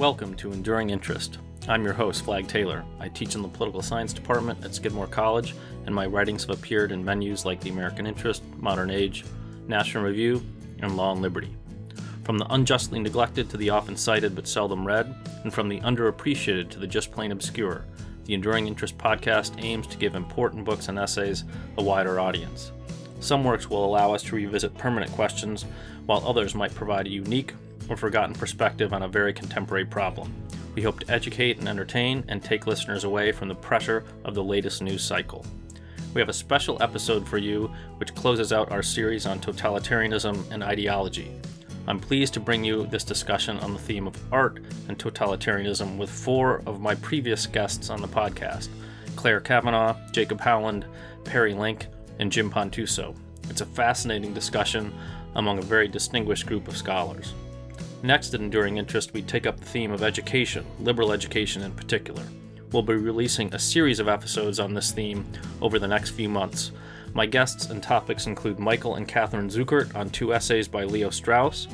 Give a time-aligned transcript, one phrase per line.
[0.00, 1.36] Welcome to Enduring Interest.
[1.68, 2.86] I'm your host, Flagg Taylor.
[2.98, 6.90] I teach in the Political Science Department at Skidmore College, and my writings have appeared
[6.90, 9.26] in venues like The American Interest, Modern Age,
[9.68, 10.42] National Review,
[10.78, 11.54] and Law and Liberty.
[12.24, 16.70] From the unjustly neglected to the often cited but seldom read, and from the underappreciated
[16.70, 17.84] to the just plain obscure,
[18.24, 21.44] the Enduring Interest podcast aims to give important books and essays
[21.76, 22.72] a wider audience.
[23.20, 25.66] Some works will allow us to revisit permanent questions,
[26.06, 27.52] while others might provide a unique
[27.90, 30.32] or forgotten perspective on a very contemporary problem.
[30.74, 34.44] We hope to educate and entertain and take listeners away from the pressure of the
[34.44, 35.44] latest news cycle.
[36.14, 40.62] We have a special episode for you which closes out our series on totalitarianism and
[40.62, 41.32] ideology.
[41.86, 46.10] I'm pleased to bring you this discussion on the theme of art and totalitarianism with
[46.10, 48.68] four of my previous guests on the podcast
[49.16, 50.86] Clare Cavanagh, Jacob Howland,
[51.24, 51.88] Perry Link,
[52.20, 53.14] and Jim Pontuso.
[53.48, 54.94] It's a fascinating discussion
[55.34, 57.34] among a very distinguished group of scholars.
[58.02, 62.22] Next at Enduring Interest, we take up the theme of education, liberal education in particular.
[62.72, 65.26] We'll be releasing a series of episodes on this theme
[65.60, 66.72] over the next few months.
[67.12, 71.68] My guests and topics include Michael and Catherine Zuckert on two essays by Leo Strauss,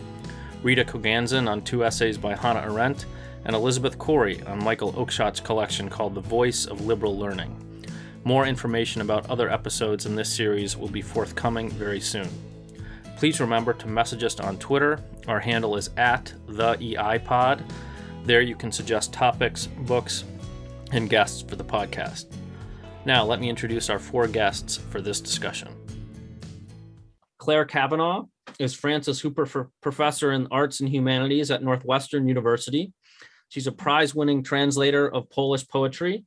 [0.64, 3.06] Rita Koganzin on two essays by Hannah Arendt,
[3.44, 7.84] and Elizabeth Corey on Michael Oakeshott's collection called The Voice of Liberal Learning.
[8.24, 12.28] More information about other episodes in this series will be forthcoming very soon.
[13.16, 15.02] Please remember to message us on Twitter.
[15.26, 17.64] Our handle is at the EIPod.
[18.24, 20.24] There you can suggest topics, books,
[20.92, 22.26] and guests for the podcast.
[23.06, 25.68] Now, let me introduce our four guests for this discussion.
[27.38, 28.24] Clare Cavanagh
[28.58, 32.92] is Frances Hooper Professor in Arts and Humanities at Northwestern University.
[33.48, 36.26] She's a prize winning translator of Polish poetry.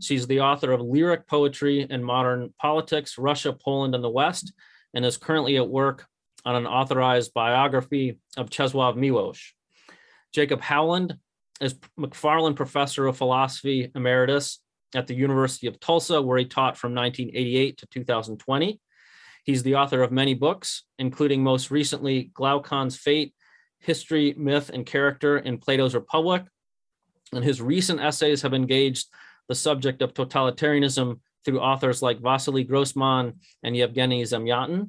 [0.00, 4.52] She's the author of Lyric Poetry and Modern Politics, Russia, Poland, and the West,
[4.94, 6.06] and is currently at work
[6.48, 9.52] on an authorized biography of Czesław Miłosz.
[10.32, 11.18] Jacob Howland
[11.60, 14.58] is McFarlin Professor of Philosophy Emeritus
[14.94, 18.80] at the University of Tulsa, where he taught from 1988 to 2020.
[19.44, 23.34] He's the author of many books, including most recently Glaucon's Fate,
[23.80, 26.44] History, Myth, and Character in Plato's Republic.
[27.34, 29.08] And his recent essays have engaged
[29.48, 34.88] the subject of totalitarianism through authors like Vasily Grossman and Yevgeny Zamyatin.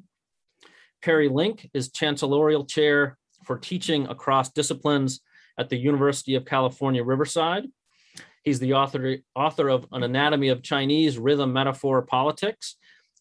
[1.02, 5.20] Perry Link is Chancellorial Chair for Teaching Across Disciplines
[5.58, 7.64] at the University of California, Riverside.
[8.44, 12.76] He's the author, author of An Anatomy of Chinese Rhythm, Metaphor, Politics,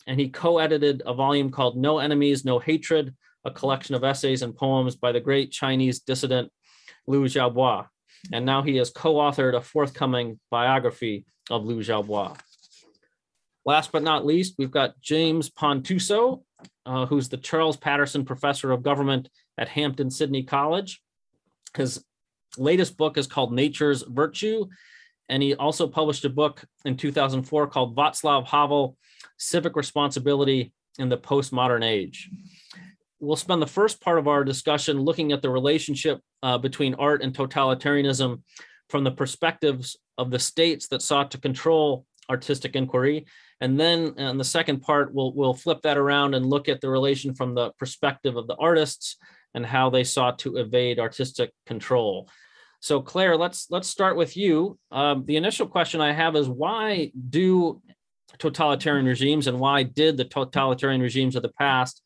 [0.07, 4.41] and he co edited a volume called No Enemies, No Hatred, a collection of essays
[4.41, 6.51] and poems by the great Chinese dissident
[7.07, 7.88] Liu Xiaobo.
[8.34, 12.38] And now he has co authored a forthcoming biography of Liu Xiaobo.
[13.66, 16.44] Last but not least, we've got James Pontuso,
[16.86, 21.02] uh, who's the Charles Patterson Professor of Government at Hampden-Sydney College.
[21.75, 22.03] His
[22.58, 24.66] latest book is called Nature's Virtue,
[25.28, 28.97] and he also published a book in 2004 called Václav Havel
[29.38, 32.29] Civic Responsibility in the Postmodern Age.
[33.20, 37.22] We'll spend the first part of our discussion looking at the relationship uh, between art
[37.22, 38.41] and totalitarianism
[38.88, 43.26] from the perspectives of the states that sought to control artistic inquiry.
[43.61, 46.90] And then in the second part, we'll, we'll flip that around and look at the
[46.90, 49.17] relation from the perspective of the artists
[49.53, 52.29] and how they sought to evade artistic control.
[52.82, 54.79] So Claire, let's let's start with you.
[54.91, 57.82] Um, the initial question I have is why do
[58.38, 62.02] totalitarian regimes and why did the totalitarian regimes of the past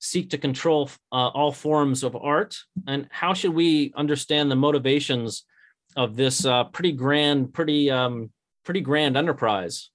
[0.00, 2.56] seek to control uh, all forms of art?
[2.86, 5.44] And how should we understand the motivations
[5.96, 8.32] of this uh, pretty grand, pretty um,
[8.64, 9.90] pretty grand enterprise?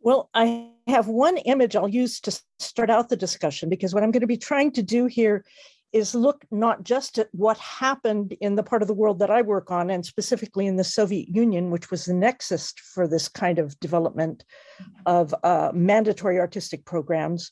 [0.00, 4.10] Well, I have one image I'll use to start out the discussion because what I'm
[4.10, 5.44] going to be trying to do here
[5.92, 9.42] is look not just at what happened in the part of the world that I
[9.42, 13.58] work on, and specifically in the Soviet Union, which was the nexus for this kind
[13.58, 14.44] of development
[15.04, 17.50] of uh, mandatory artistic programs,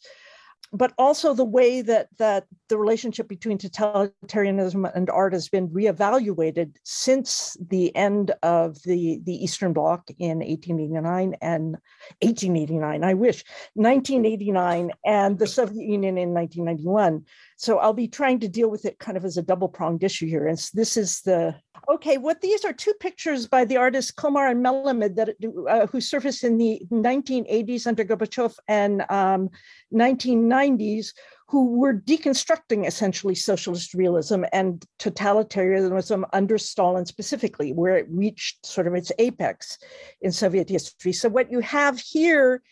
[0.72, 6.76] but also the way that that the relationship between totalitarianism and art has been reevaluated
[6.84, 11.78] since the end of the the Eastern Bloc in 1889 and
[12.20, 13.44] 1889, I wish
[13.74, 17.24] 1989, and the Soviet Union in 1991.
[17.56, 20.26] So I'll be trying to deal with it kind of as a double pronged issue
[20.26, 20.46] here.
[20.46, 21.56] And this is the
[21.88, 22.18] okay.
[22.18, 25.30] What these are two pictures by the artists Komar and Melamid that
[25.68, 29.50] uh, who surfaced in the 1980s under Gorbachev and um,
[29.92, 31.12] 1990s,
[31.48, 38.86] who were deconstructing essentially socialist realism and totalitarianism under Stalin specifically, where it reached sort
[38.86, 39.78] of its apex
[40.20, 41.12] in Soviet history.
[41.12, 42.62] So what you have here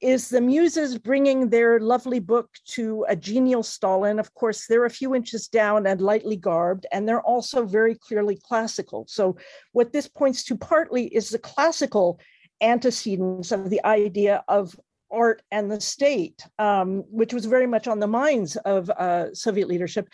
[0.00, 4.18] is the muses bringing their lovely book to a genial Stalin.
[4.18, 8.38] Of course, they're a few inches down and lightly garbed, and they're also very clearly
[8.46, 9.06] classical.
[9.08, 9.36] So,
[9.72, 12.20] what this points to partly is the classical
[12.60, 14.78] antecedents of the idea of
[15.10, 19.68] art and the state, um, which was very much on the minds of uh, Soviet
[19.68, 20.08] leadership.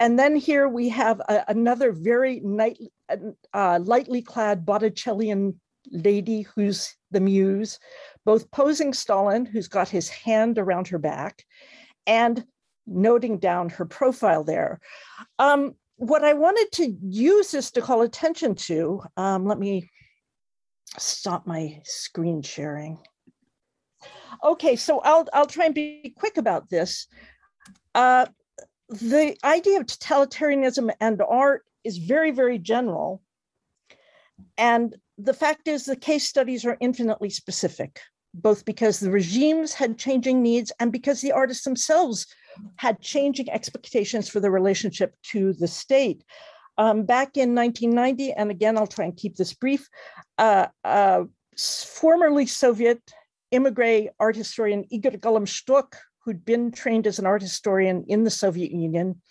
[0.00, 2.78] And then here we have a, another very night,
[3.52, 5.54] uh, lightly clad Botticellian
[5.90, 7.78] lady who's the muse,
[8.24, 11.44] both posing Stalin, who's got his hand around her back,
[12.06, 12.44] and
[12.86, 14.80] noting down her profile there.
[15.38, 19.90] Um, what I wanted to use this to call attention to, um, let me
[20.98, 22.98] stop my screen sharing.
[24.42, 27.06] Okay, so I'll, I'll try and be quick about this.
[27.94, 28.26] Uh,
[28.88, 33.22] the idea of totalitarianism and art is very, very general.
[34.58, 38.00] And the fact is, the case studies are infinitely specific,
[38.34, 42.26] both because the regimes had changing needs and because the artists themselves
[42.76, 46.24] had changing expectations for the relationship to the state.
[46.76, 49.88] Um, back in 1990, and again, I'll try and keep this brief,
[50.38, 51.24] uh, uh,
[51.56, 53.00] formerly Soviet
[53.52, 55.94] immigrant art historian Igor Golomstock,
[56.24, 59.22] who'd been trained as an art historian in the Soviet Union,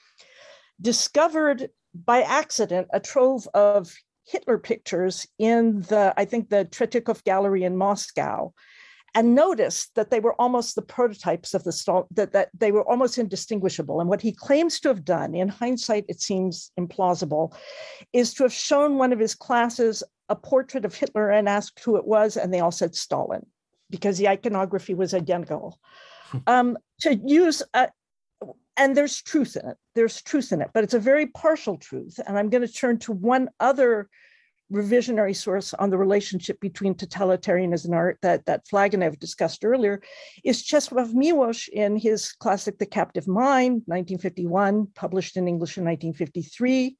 [0.79, 3.93] discovered by accident a trove of
[4.25, 8.53] Hitler pictures in the, I think, the Tretyakov Gallery in Moscow,
[9.15, 12.87] and noticed that they were almost the prototypes of the Stal- that, that they were
[12.89, 13.99] almost indistinguishable.
[13.99, 17.55] And what he claims to have done, in hindsight, it seems implausible,
[18.11, 21.95] is to have shown one of his classes a portrait of Hitler and asked who
[21.97, 23.45] it was, and they all said Stalin
[23.89, 25.79] because the iconography was identical.
[26.31, 26.37] Hmm.
[26.47, 27.89] um, to use a,
[28.75, 29.77] and there's truth in it.
[29.93, 32.19] There's truth in it, but it's a very partial truth.
[32.25, 34.09] And I'm going to turn to one other
[34.73, 40.01] revisionary source on the relationship between totalitarianism and art that, that Flagenev discussed earlier
[40.43, 46.97] is Czesław Miłosz in his classic The Captive Mind, 1951, published in English in 1953.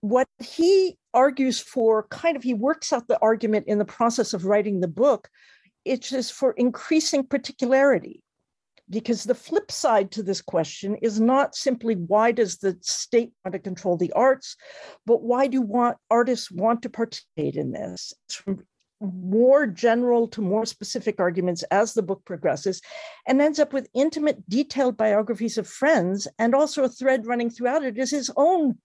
[0.00, 4.46] What he argues for, kind of, he works out the argument in the process of
[4.46, 5.28] writing the book,
[5.84, 8.22] it is for increasing particularity
[8.92, 13.54] because the flip side to this question is not simply why does the state want
[13.54, 14.54] to control the arts,
[15.06, 18.12] but why do want, artists want to participate in this?
[18.26, 18.64] It's from
[19.00, 22.80] more general to more specific arguments as the book progresses
[23.26, 26.28] and ends up with intimate, detailed biographies of friends.
[26.38, 28.78] And also a thread running throughout it is his own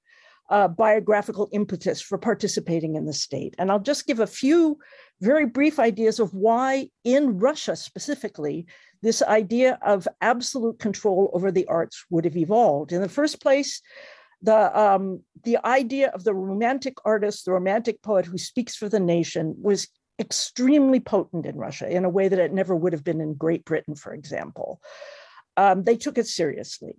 [0.50, 3.56] uh, biographical impetus for participating in the state.
[3.58, 4.78] And I'll just give a few
[5.22, 8.66] very brief ideas of why, in Russia specifically,
[9.02, 12.92] this idea of absolute control over the arts would have evolved.
[12.92, 13.82] In the first place,
[14.42, 19.00] the um, the idea of the romantic artist, the romantic poet who speaks for the
[19.00, 19.88] nation, was
[20.20, 23.66] extremely potent in Russia in a way that it never would have been in Great
[23.66, 24.82] Britain, for example.
[25.56, 26.96] Um, they took it seriously.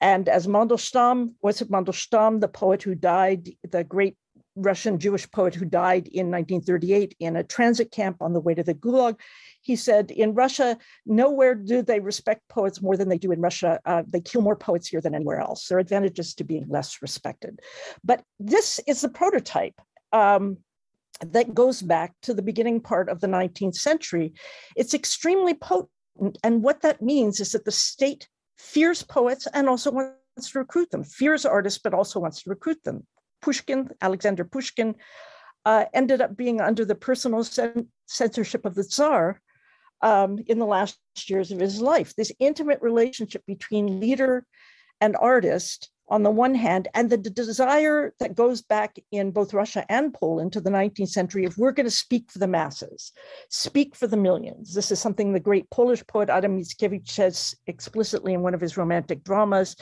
[0.00, 4.16] And as Mandelstam, was it Mandelstam, the poet who died, the great
[4.54, 8.62] Russian Jewish poet who died in 1938 in a transit camp on the way to
[8.62, 9.16] the Gulag,
[9.60, 10.76] he said, in Russia,
[11.06, 13.80] nowhere do they respect poets more than they do in Russia.
[13.84, 15.66] Uh, they kill more poets here than anywhere else.
[15.66, 17.60] There are advantages to being less respected.
[18.04, 19.80] But this is the prototype.
[20.12, 20.58] Um,
[21.20, 24.32] that goes back to the beginning part of the 19th century.
[24.76, 25.90] It's extremely potent.
[26.44, 28.28] And what that means is that the state
[28.58, 32.82] fears poets and also wants to recruit them, fears artists, but also wants to recruit
[32.84, 33.06] them.
[33.40, 34.94] Pushkin, Alexander Pushkin,
[35.64, 37.44] uh, ended up being under the personal
[38.06, 39.40] censorship of the Tsar
[40.02, 42.14] um, in the last years of his life.
[42.14, 44.44] This intimate relationship between leader
[45.00, 49.84] and artist on the one hand, and the desire that goes back in both Russia
[49.90, 53.12] and Poland to the 19th century of we're going to speak for the masses,
[53.50, 54.74] speak for the millions.
[54.74, 58.76] This is something the great Polish poet Adam Mickiewicz says explicitly in one of his
[58.76, 59.76] romantic dramas,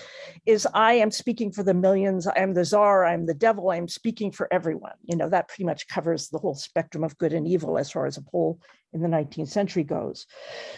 [0.46, 3.70] is I am speaking for the millions, I am the czar, I am the devil,
[3.70, 4.94] I am speaking for everyone.
[5.04, 8.06] You know, that pretty much covers the whole spectrum of good and evil as far
[8.06, 8.60] as a Pole
[8.92, 10.26] in the 19th century goes.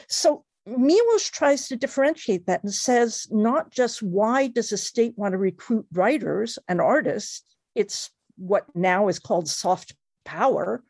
[0.08, 0.44] So
[0.76, 5.38] Miłosz tries to differentiate that and says not just why does a state want to
[5.38, 7.42] recruit writers and artists,
[7.74, 9.94] it's what now is called soft
[10.24, 10.82] power,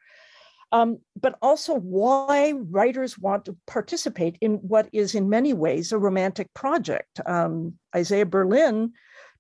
[0.73, 5.99] um, but also why writers want to participate in what is in many ways a
[5.99, 7.21] romantic project.
[7.25, 8.93] Um, Isaiah Berlin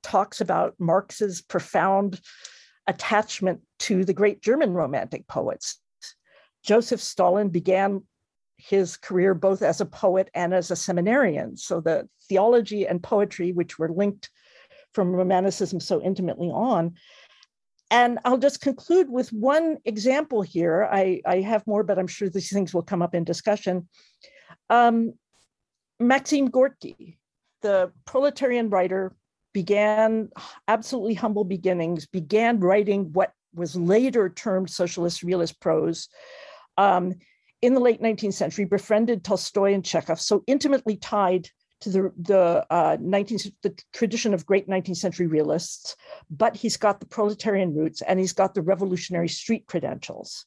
[0.02, 2.20] talks about Marx's profound
[2.86, 5.80] attachment to the great German romantic poets.
[6.62, 8.02] Joseph Stalin began
[8.58, 11.56] his career both as a poet and as a seminarian.
[11.56, 14.30] So the theology and poetry, which were linked
[14.92, 16.94] from Romanticism so intimately on.
[17.90, 20.86] And I'll just conclude with one example here.
[20.90, 23.88] I, I have more, but I'm sure these things will come up in discussion.
[24.68, 25.14] Um,
[25.98, 27.18] Maxim Gorky,
[27.62, 29.16] the proletarian writer,
[29.54, 30.28] began
[30.66, 36.08] absolutely humble beginnings, began writing what was later termed socialist realist prose.
[36.76, 37.14] Um,
[37.62, 41.48] in the late 19th century befriended Tolstoy and Chekhov, so intimately tied
[41.80, 45.96] to the the uh, 19th the tradition of great 19th century realists,
[46.30, 50.46] but he's got the proletarian roots and he's got the revolutionary street credentials.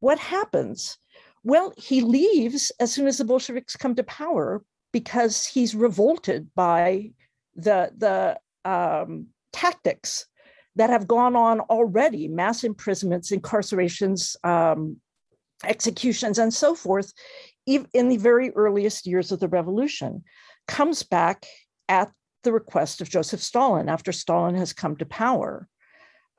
[0.00, 0.98] What happens?
[1.44, 7.12] Well, he leaves as soon as the Bolsheviks come to power because he's revolted by
[7.54, 10.26] the the um, tactics
[10.76, 14.96] that have gone on already mass imprisonments incarcerations um,
[15.64, 17.12] executions and so forth
[17.66, 20.24] in the very earliest years of the revolution
[20.66, 21.46] comes back
[21.88, 22.10] at
[22.42, 25.68] the request of Joseph Stalin after Stalin has come to power,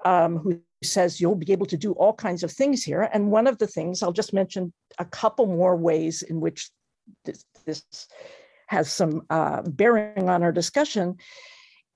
[0.04, 3.08] um, who says you'll be able to do all kinds of things here.
[3.14, 6.72] And one of the things, I'll just mention a couple more ways in which
[7.26, 7.84] this, this
[8.68, 11.18] has some uh, bearing on our discussion,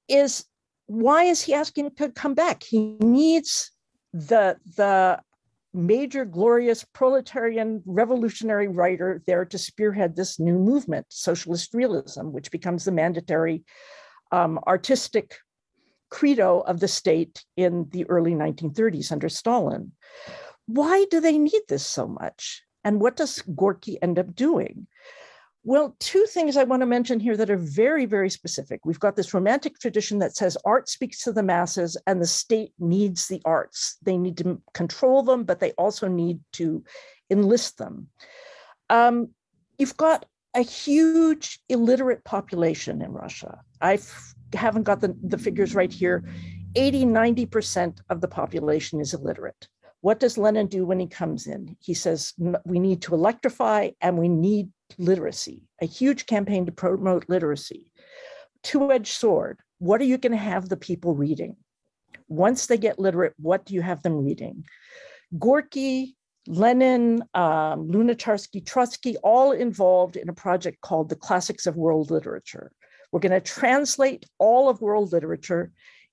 [0.08, 0.46] is
[0.86, 2.62] why is he asking to come back?
[2.64, 3.72] He needs
[4.14, 5.20] the, the
[5.76, 12.86] major, glorious proletarian revolutionary writer there to spearhead this new movement, socialist realism, which becomes
[12.86, 13.64] the mandatory
[14.32, 15.36] um, artistic
[16.10, 19.92] credo of the state in the early 1930s under Stalin.
[20.66, 22.64] Why do they need this so much?
[22.84, 24.88] And what does Gorky end up doing?
[25.68, 28.82] Well, two things I want to mention here that are very, very specific.
[28.86, 32.72] We've got this romantic tradition that says art speaks to the masses and the state
[32.78, 33.98] needs the arts.
[34.04, 36.84] They need to control them, but they also need to
[37.32, 38.10] enlist them.
[38.92, 39.30] Um,
[39.80, 43.60] you've got a huge illiterate population in Russia.
[43.82, 43.98] I
[44.54, 46.24] haven't got the, the figures right here.
[46.76, 49.68] 80, 90% of the population is illiterate.
[50.02, 51.76] What does Lenin do when he comes in?
[51.80, 52.34] He says,
[52.66, 57.86] we need to electrify and we need literacy, a huge campaign to promote literacy.
[58.64, 59.60] Two edged sword.
[59.80, 61.56] What are you going to have the people reading?
[62.28, 64.66] Once they get literate, what do you have them reading?
[65.38, 66.16] Gorky,
[66.48, 72.72] Lenin, um, Lunacharsky, Trotsky, all involved in a project called the Classics of World Literature.
[73.12, 75.72] We're going to translate all of world literature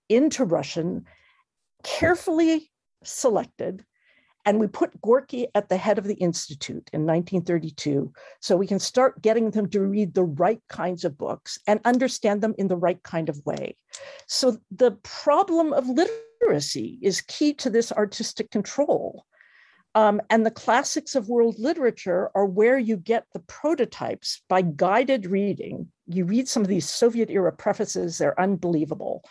[0.08, 1.06] into Russian,
[1.82, 2.70] carefully
[3.04, 3.84] selected
[4.44, 8.80] and we put Gorky at the head of the Institute in 1932 so we can
[8.80, 12.76] start getting them to read the right kinds of books and understand them in the
[12.76, 13.76] right kind of way.
[14.26, 19.24] So the problem of literacy is key to this artistic control.
[19.94, 25.26] Um, and the classics of world literature are where you get the prototypes by guided
[25.26, 25.92] reading.
[26.06, 29.22] You read some of these Soviet era prefaces, they're unbelievable.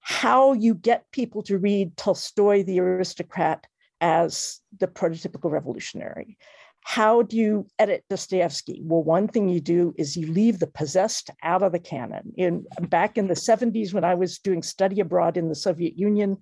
[0.00, 3.66] How you get people to read Tolstoy, the aristocrat,
[4.00, 6.36] as the prototypical revolutionary.
[6.84, 8.82] How do you edit Dostoevsky?
[8.84, 12.32] Well, one thing you do is you leave the possessed out of the canon.
[12.36, 16.36] In back in the 70s, when I was doing study abroad in the Soviet Union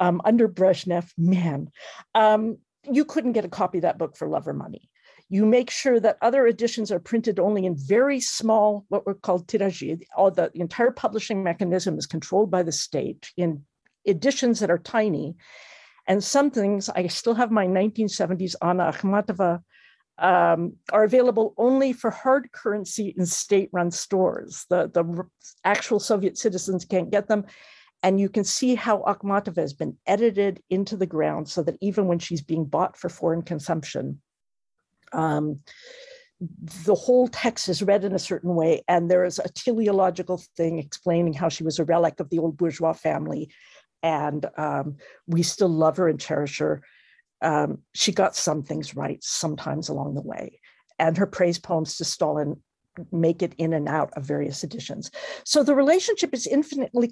[0.00, 1.70] um, under Brezhnev, man,
[2.16, 2.58] um,
[2.90, 4.90] you couldn't get a copy of that book for love or money.
[5.28, 9.46] You make sure that other editions are printed only in very small, what were called
[9.46, 10.00] tirages.
[10.16, 13.62] All the, the entire publishing mechanism is controlled by the state in
[14.04, 15.36] editions that are tiny
[16.10, 19.62] and some things, I still have my 1970s Anna Akhmatova,
[20.18, 24.66] um, are available only for hard currency in state run stores.
[24.68, 25.22] The, the
[25.64, 27.44] actual Soviet citizens can't get them.
[28.02, 32.08] And you can see how Akhmatova has been edited into the ground so that even
[32.08, 34.20] when she's being bought for foreign consumption,
[35.12, 35.60] um,
[36.86, 40.78] the whole text is read in a certain way, and there is a teleological thing
[40.78, 43.50] explaining how she was a relic of the old bourgeois family,
[44.02, 46.82] and um, we still love her and cherish her.
[47.42, 50.60] Um, she got some things right sometimes along the way,
[50.98, 52.62] and her praise poems to Stalin
[53.12, 55.10] make it in and out of various editions.
[55.44, 57.08] So the relationship is infinitely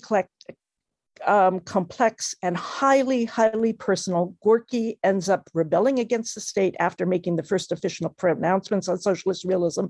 [1.27, 4.37] um, complex and highly, highly personal.
[4.43, 9.45] Gorky ends up rebelling against the state after making the first official pronouncements on socialist
[9.45, 9.87] realism,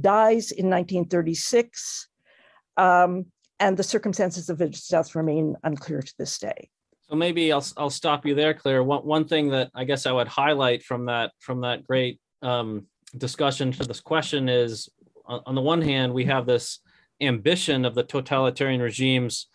[0.00, 2.08] dies in 1936,
[2.76, 3.26] um,
[3.64, 6.68] and the circumstances of his death remain unclear to this day.
[7.08, 8.84] So maybe I'll I'll stop you there, Claire.
[8.84, 12.86] One one thing that I guess I would highlight from that from that great um,
[13.16, 14.88] discussion to this question is,
[15.26, 16.80] on the one hand, we have this
[17.20, 19.48] ambition of the totalitarian regimes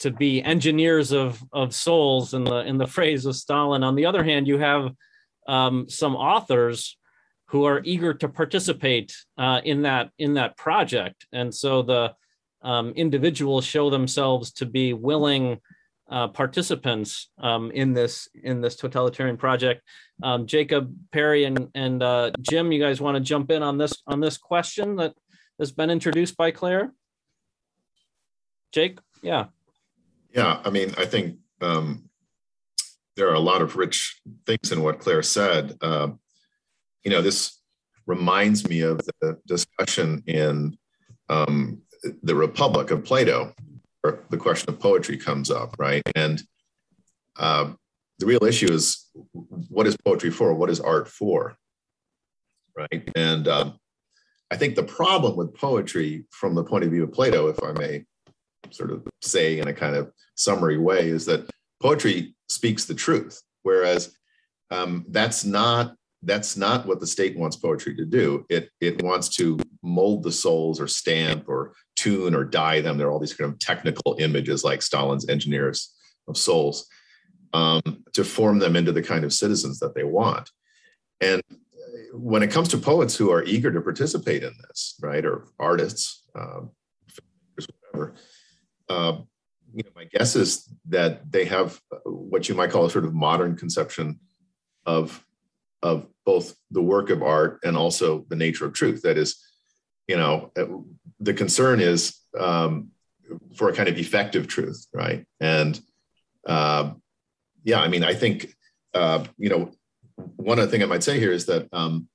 [0.00, 3.82] to be engineers of of souls in the in the phrase of Stalin.
[3.82, 4.92] On the other hand, you have
[5.48, 6.98] um, some authors
[7.48, 12.14] who are eager to participate uh, in that in that project, and so the
[12.64, 15.60] um, individuals show themselves to be willing
[16.10, 19.82] uh, participants um, in this in this totalitarian project.
[20.22, 24.02] Um, Jacob Perry and and uh, Jim, you guys want to jump in on this
[24.06, 25.14] on this question that
[25.58, 26.92] has been introduced by Claire?
[28.72, 29.46] Jake, yeah.
[30.34, 32.10] Yeah, I mean, I think um,
[33.16, 35.76] there are a lot of rich things in what Claire said.
[35.80, 36.08] Uh,
[37.04, 37.60] you know, this
[38.06, 40.76] reminds me of the discussion in
[41.28, 41.82] um,
[42.22, 43.54] the Republic of Plato,
[44.02, 46.02] the question of poetry comes up, right?
[46.14, 46.42] And
[47.36, 47.72] uh,
[48.18, 50.54] the real issue is what is poetry for?
[50.54, 51.56] What is art for?
[52.76, 53.08] Right?
[53.14, 53.78] And um,
[54.50, 57.72] I think the problem with poetry, from the point of view of Plato, if I
[57.72, 58.04] may
[58.70, 61.48] sort of say in a kind of summary way is that
[61.80, 64.16] poetry speaks the truth, whereas
[64.70, 68.46] um, that's not that's not what the state wants poetry to do.
[68.48, 72.98] It it wants to mold the souls or stamp or tune or dye them.
[72.98, 75.94] There are all these kind of technical images like Stalin's engineers
[76.28, 76.86] of souls
[77.54, 77.82] um,
[78.12, 80.50] to form them into the kind of citizens that they want.
[81.20, 81.42] And
[82.12, 86.24] when it comes to poets who are eager to participate in this, right, or artists,
[86.34, 86.70] um,
[87.92, 88.14] whatever,
[88.88, 89.16] uh,
[89.72, 93.14] you know, my guess is that they have what you might call a sort of
[93.14, 94.20] modern conception
[94.86, 95.24] of
[95.82, 99.02] of both the work of art and also the nature of truth.
[99.02, 99.36] That is,
[100.06, 100.52] you know,
[101.20, 102.88] the concern is um,
[103.56, 105.24] for a kind of effective truth, right?
[105.40, 105.80] And
[106.46, 106.92] uh,
[107.62, 108.54] yeah, I mean, I think
[108.94, 109.72] uh, you know,
[110.36, 112.08] one other thing I might say here is that um,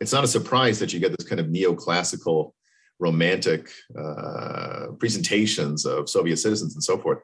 [0.00, 2.52] it's not a surprise that you get this kind of neoclassical
[2.98, 7.18] romantic uh, presentations of Soviet citizens and so forth.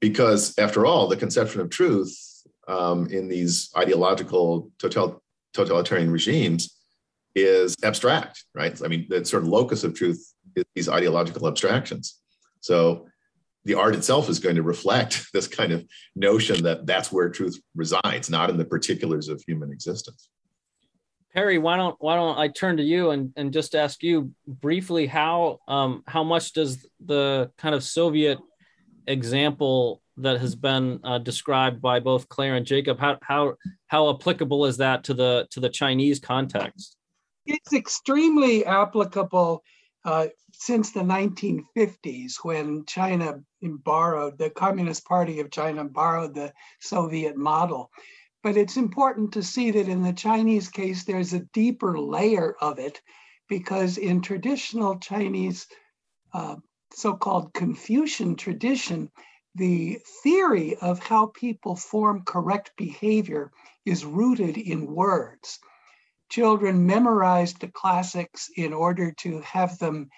[0.00, 2.14] Because after all, the conception of truth
[2.68, 5.22] um, in these ideological total,
[5.52, 6.75] totalitarian regimes
[7.36, 8.80] is abstract, right?
[8.82, 12.18] I mean, the sort of locus of truth is these ideological abstractions.
[12.60, 13.06] So
[13.66, 15.84] the art itself is going to reflect this kind of
[16.16, 20.30] notion that that's where truth resides, not in the particulars of human existence.
[21.34, 25.06] Perry, why don't why don't I turn to you and, and just ask you briefly
[25.06, 28.38] how um, how much does the kind of Soviet
[29.06, 33.56] example that has been uh, described by both Claire and Jacob how how
[33.88, 36.95] how applicable is that to the to the Chinese context?
[37.46, 39.62] It's extremely applicable
[40.04, 47.36] uh, since the 1950s when China borrowed the Communist Party of China borrowed the Soviet
[47.36, 47.90] model
[48.46, 52.78] but it's important to see that in the Chinese case, there's a deeper layer of
[52.78, 53.02] it
[53.48, 55.66] because in traditional Chinese
[56.32, 56.54] uh,
[56.92, 59.10] so called Confucian tradition,
[59.56, 63.50] the theory of how people form correct behavior
[63.84, 65.58] is rooted in words.
[66.30, 70.08] Children memorized the classics in order to have them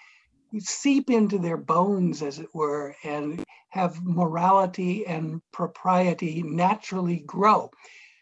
[0.59, 7.69] seep into their bones, as it were, and have morality and propriety naturally grow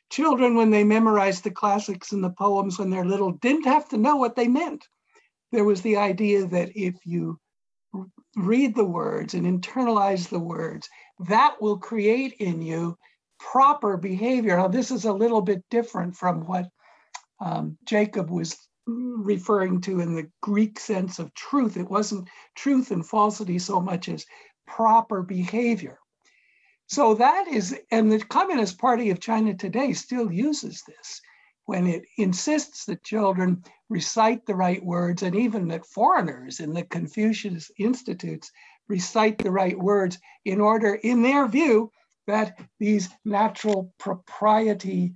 [0.09, 3.97] children, when they memorized the classics and the poems when they're little, didn't have to
[3.97, 4.87] know what they meant.
[5.51, 7.39] There was the idea that if you
[8.35, 10.89] read the words and internalize the words,
[11.27, 12.97] that will create in you
[13.39, 14.57] proper behavior.
[14.57, 16.67] Now, this is a little bit different from what
[17.39, 21.77] um, Jacob was referring to in the Greek sense of truth.
[21.77, 24.25] It wasn't truth and falsity so much as
[24.65, 25.99] proper behavior.
[26.87, 31.21] So that is, and the Communist Party of China today still uses this
[31.65, 36.83] when it insists that children recite the right words and even that foreigners in the
[36.83, 38.49] Confucius Institutes
[38.87, 41.91] recite the right words in order, in their view,
[42.25, 45.13] that these natural propriety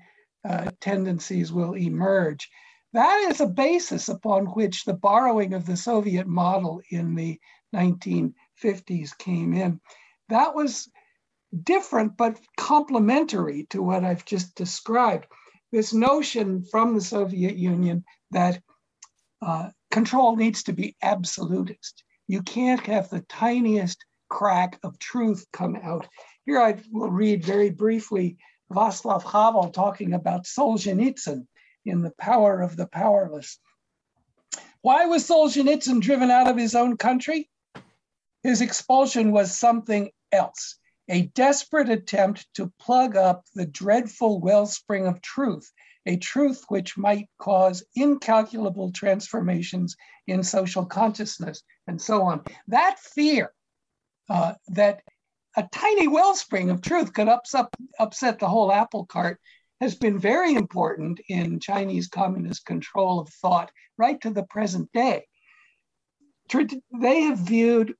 [0.47, 2.49] uh, tendencies will emerge.
[2.93, 7.39] That is a basis upon which the borrowing of the Soviet model in the
[7.73, 9.79] 1950s came in.
[10.29, 10.89] That was
[11.63, 15.27] different but complementary to what I've just described.
[15.71, 18.61] This notion from the Soviet Union that
[19.41, 22.03] uh, control needs to be absolutist.
[22.27, 26.07] You can't have the tiniest crack of truth come out.
[26.45, 28.37] Here I will read very briefly
[28.71, 31.47] Václav Havel talking about Solzhenitsyn
[31.85, 33.59] in The Power of the Powerless.
[34.81, 37.49] Why was Solzhenitsyn driven out of his own country?
[38.43, 40.77] His expulsion was something else
[41.11, 45.69] a desperate attempt to plug up the dreadful wellspring of truth,
[46.05, 52.41] a truth which might cause incalculable transformations in social consciousness and so on.
[52.69, 53.51] That fear
[54.29, 55.01] uh, that
[55.57, 57.65] a tiny wellspring of truth could upset,
[57.99, 59.39] upset the whole apple cart
[59.81, 65.25] has been very important in Chinese communist control of thought right to the present day.
[66.93, 67.95] They have viewed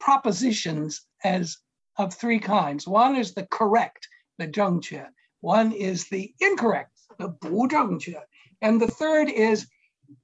[0.00, 1.56] propositions as
[1.96, 2.88] of three kinds.
[2.88, 5.06] One is the correct, the zhengque.
[5.40, 8.20] One is the incorrect, the bu zhengque.
[8.62, 9.68] And the third is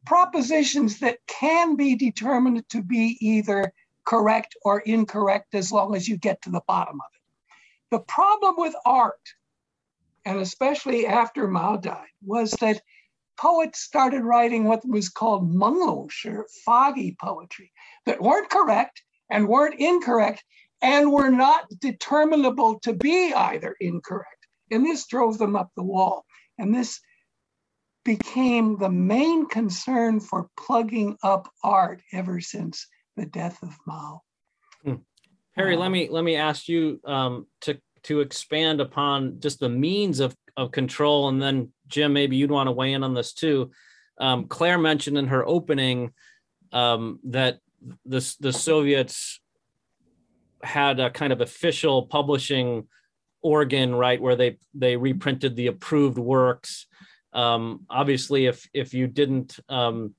[0.05, 3.72] propositions that can be determined to be either
[4.07, 7.21] correct or incorrect as long as you get to the bottom of it.
[7.90, 9.21] The problem with art,
[10.25, 12.83] and especially after Mao died, was that
[13.38, 17.71] poets started writing what was called menglongshi, foggy poetry,
[18.07, 20.42] that weren't correct and weren't incorrect,
[20.83, 24.47] and were not determinable to be either incorrect.
[24.71, 26.25] And this drove them up the wall.
[26.59, 27.01] And this
[28.05, 32.87] became the main concern for plugging up art ever since
[33.17, 34.23] the death of Mao.
[34.85, 34.95] Hmm.
[35.57, 40.21] Harry, let me let me ask you um, to to expand upon just the means
[40.21, 43.71] of of control, and then Jim, maybe you'd want to weigh in on this too.
[44.19, 46.13] Um, Claire mentioned in her opening
[46.73, 47.59] um, that
[48.05, 49.41] the the Soviets
[50.63, 52.89] had a kind of official publishing
[53.43, 56.87] organ, right, where they they reprinted the approved works.
[57.33, 60.15] Um, obviously, if if you didn't um,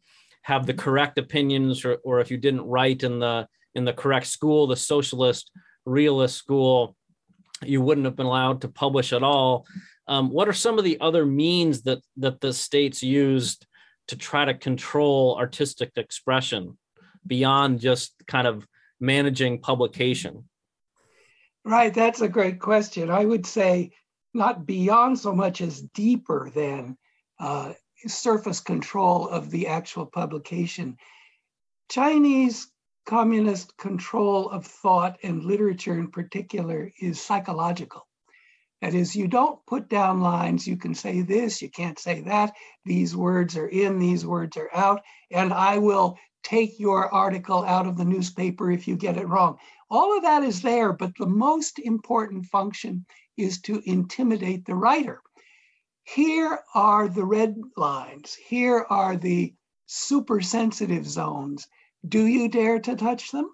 [0.48, 4.28] have the correct opinions, or, or if you didn't write in the in the correct
[4.28, 5.52] school, the socialist
[5.86, 6.96] realist school,
[7.66, 9.68] you wouldn't have been allowed to publish at all.
[10.08, 13.68] Um, what are some of the other means that that the states used
[14.08, 16.78] to try to control artistic expression
[17.26, 18.66] beyond just kind of
[19.02, 20.48] managing publication?
[21.66, 23.10] Right, that's a great question.
[23.10, 23.92] I would say
[24.34, 26.98] not beyond so much as deeper than
[27.38, 27.74] uh,
[28.06, 30.98] surface control of the actual publication.
[31.90, 32.72] Chinese
[33.06, 38.06] communist control of thought and literature in particular is psychological.
[38.82, 42.54] That is, you don't put down lines, you can say this, you can't say that,
[42.86, 47.88] these words are in, these words are out, and I will take your article out
[47.88, 49.58] of the newspaper if you get it wrong.
[49.90, 53.06] All of that is there, but the most important function
[53.36, 55.22] is to intimidate the writer.
[56.16, 58.34] Here are the red lines.
[58.34, 59.54] Here are the
[59.88, 61.68] super sensitive zones.
[62.08, 63.52] Do you dare to touch them?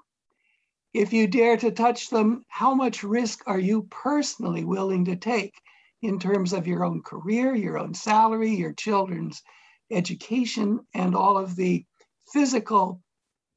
[0.94, 5.56] If you dare to touch them, how much risk are you personally willing to take
[6.04, 9.42] in terms of your own career, your own salary, your children's
[9.90, 11.84] education, and all of the
[12.32, 13.02] physical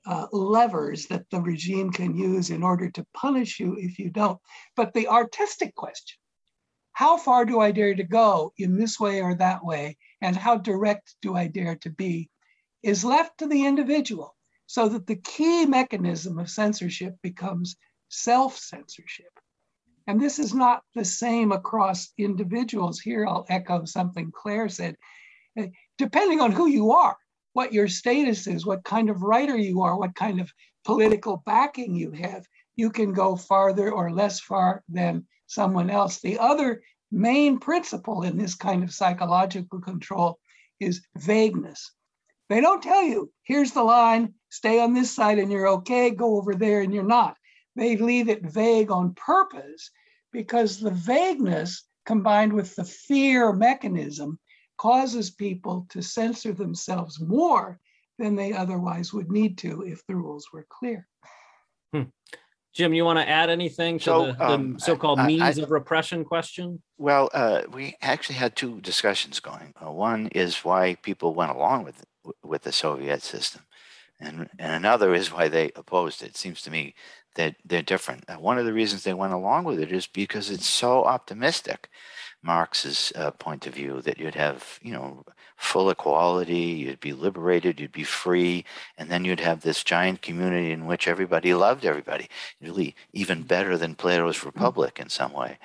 [0.07, 4.41] uh, levers that the regime can use in order to punish you if you don't.
[4.75, 6.17] But the artistic question
[6.97, 9.99] how far do I dare to go in this way or that way?
[10.23, 12.31] And how direct do I dare to be?
[12.87, 14.35] is left to the individual
[14.67, 17.77] so that the key mechanism of censorship becomes
[18.09, 19.33] self censorship.
[20.07, 23.01] And this is not the same across individuals.
[23.01, 24.97] Here, I'll echo something Claire said.
[25.99, 27.17] Depending on who you are,
[27.53, 30.51] what your status is, what kind of writer you are, what kind of
[30.85, 36.21] political backing you have, you can go farther or less far than someone else.
[36.21, 40.39] The other main principle in this kind of psychological control
[40.81, 41.93] is vagueness.
[42.49, 46.37] They don't tell you, here's the line, stay on this side and you're okay, go
[46.37, 47.37] over there and you're not.
[47.75, 49.91] They leave it vague on purpose
[50.33, 54.39] because the vagueness combined with the fear mechanism
[54.79, 57.81] causes people to censor themselves more
[58.19, 61.07] than they otherwise would need to if the rules were clear.
[61.93, 62.03] Hmm.
[62.77, 65.63] Jim, you want to add anything to so, the, um, the so-called I, means I,
[65.63, 66.83] of repression question?
[66.99, 69.73] Well, uh, we actually had two discussions going.
[69.83, 72.05] Uh, one is why people went along with
[72.43, 73.63] with the Soviet system,
[74.21, 76.31] and and another is why they opposed it.
[76.31, 76.95] it seems to me
[77.37, 78.25] that they're different.
[78.29, 81.89] Uh, one of the reasons they went along with it is because it's so optimistic.
[82.43, 85.25] Marx's uh, point of view that you'd have, you know,
[85.57, 88.65] full equality, you'd be liberated, you'd be free,
[88.99, 92.29] and then you'd have this giant community in which everybody loved everybody,
[92.61, 95.59] really even better than Plato's Republic in some way.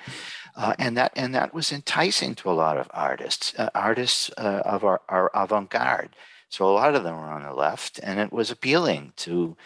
[0.56, 4.62] Uh, and that and that was enticing to a lot of artists, uh, artists uh,
[4.64, 6.10] of our, our avant-garde.
[6.48, 9.56] So a lot of them were on the left, and it was appealing to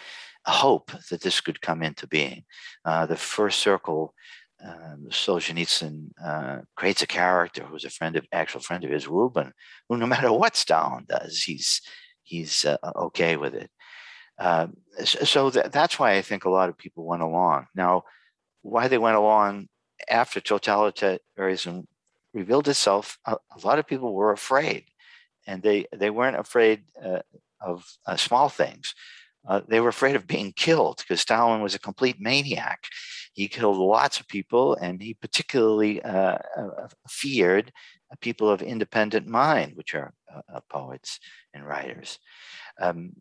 [0.44, 2.44] hope that this could come into being.
[2.84, 4.14] Uh, the first circle
[4.64, 9.52] um, Solzhenitsyn uh, creates a character who's a friend of actual friend of his, Rubin,
[9.88, 11.82] who no matter what Stalin does, he's
[12.22, 13.70] he's uh, okay with it.
[14.38, 14.68] Uh,
[15.04, 17.66] so th- that's why I think a lot of people went along.
[17.74, 18.02] Now,
[18.62, 19.68] why they went along
[20.10, 21.84] after totalitarianism
[22.34, 24.84] revealed itself, a, a lot of people were afraid,
[25.46, 27.20] and they they weren't afraid uh,
[27.60, 28.94] of uh, small things.
[29.46, 32.84] Uh, they were afraid of being killed because Stalin was a complete maniac
[33.36, 37.70] he killed lots of people, and he particularly uh, uh, feared
[38.22, 41.20] people of independent mind, which are uh, uh poets
[41.52, 42.18] and writers.
[42.80, 43.12] Um,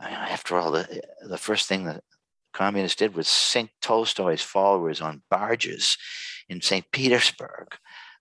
[0.00, 2.00] after all, the, the first thing the
[2.52, 5.98] communists did was sink Tolstoy's followers on barges
[6.48, 6.84] in St.
[6.92, 7.76] Petersburg.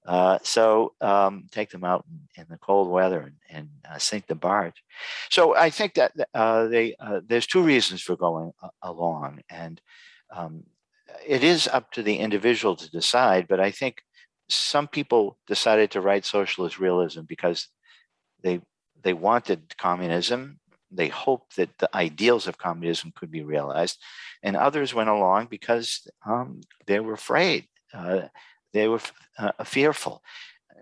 [0.07, 4.25] Uh, so um, take them out in, in, the cold weather and, and uh, sink
[4.25, 4.83] the barge.
[5.29, 9.79] So I think that uh, they uh, there's two reasons for going along, and
[10.35, 10.63] um,
[11.25, 14.01] it is up to the individual to decide, but I think
[14.49, 17.67] some people decided to write socialist realism because
[18.43, 18.61] they
[19.03, 20.59] they wanted communism.
[20.91, 23.97] They hoped that the ideals of communism could be realized,
[24.43, 27.67] and others went along because um, they were afraid.
[27.93, 28.27] Uh,
[28.73, 29.01] they were
[29.37, 30.21] uh, fearful.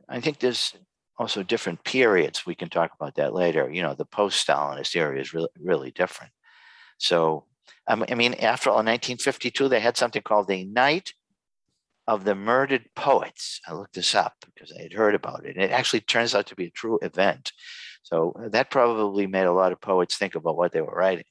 [0.07, 0.73] I think there's
[1.17, 2.45] also different periods.
[2.45, 3.69] We can talk about that later.
[3.69, 6.31] You know, the post-Stalinist era is really, really different.
[6.97, 7.45] So
[7.89, 11.13] um, I mean, after all, in 1952, they had something called the Night
[12.07, 13.59] of the Murdered Poets.
[13.67, 15.55] I looked this up because I had heard about it.
[15.55, 17.51] And It actually turns out to be a true event.
[18.03, 21.25] So uh, that probably made a lot of poets think about what they were writing.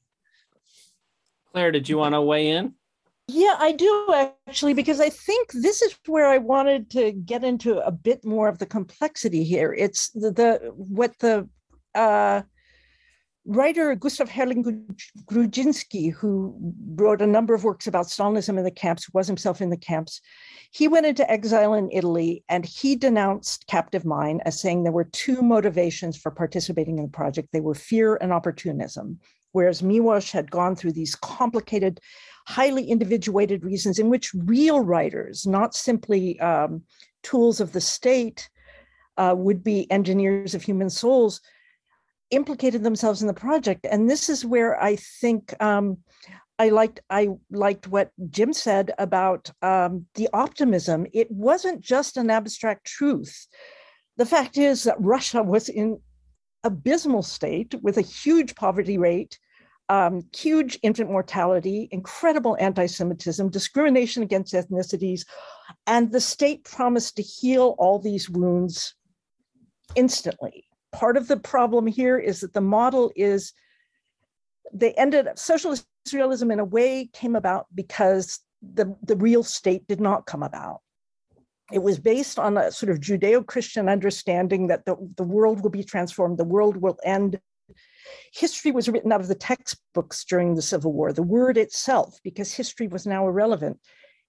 [1.51, 2.73] Claire, did you want to weigh in?
[3.29, 7.77] Yeah, I do actually, because I think this is where I wanted to get into
[7.79, 9.73] a bit more of the complexity here.
[9.73, 11.47] It's the, the what the
[11.95, 12.41] uh,
[13.49, 14.63] writer Gustav Herling
[15.25, 16.55] Grudzinski, who
[16.95, 20.21] wrote a number of works about Stalinism in the camps, was himself in the camps,
[20.71, 25.05] he went into exile in Italy and he denounced captive mind as saying there were
[25.05, 27.49] two motivations for participating in the project.
[27.51, 29.19] They were fear and opportunism.
[29.51, 31.99] Whereas Miłosz had gone through these complicated,
[32.45, 36.83] highly individuated reasons in which real writers, not simply um,
[37.23, 38.47] tools of the state,
[39.17, 41.41] uh, would be engineers of human souls,
[42.31, 43.85] implicated themselves in the project.
[43.89, 45.97] And this is where I think um,
[46.57, 51.07] I liked I liked what Jim said about um, the optimism.
[51.13, 53.47] It wasn't just an abstract truth.
[54.17, 55.99] The fact is that Russia was in
[56.65, 59.39] abysmal state with a huge poverty rate,
[59.87, 65.25] um, huge infant mortality, incredible anti-Semitism, discrimination against ethnicities,
[65.87, 68.93] and the state promised to heal all these wounds
[69.95, 73.53] instantly part of the problem here is that the model is
[74.73, 79.87] they ended up socialist realism in a way came about because the, the real state
[79.87, 80.81] did not come about.
[81.71, 85.69] It was based on a sort of Judeo Christian understanding that the, the world will
[85.69, 87.39] be transformed, the world will end.
[88.33, 92.51] History was written out of the textbooks during the Civil War, the word itself, because
[92.51, 93.77] history was now irrelevant.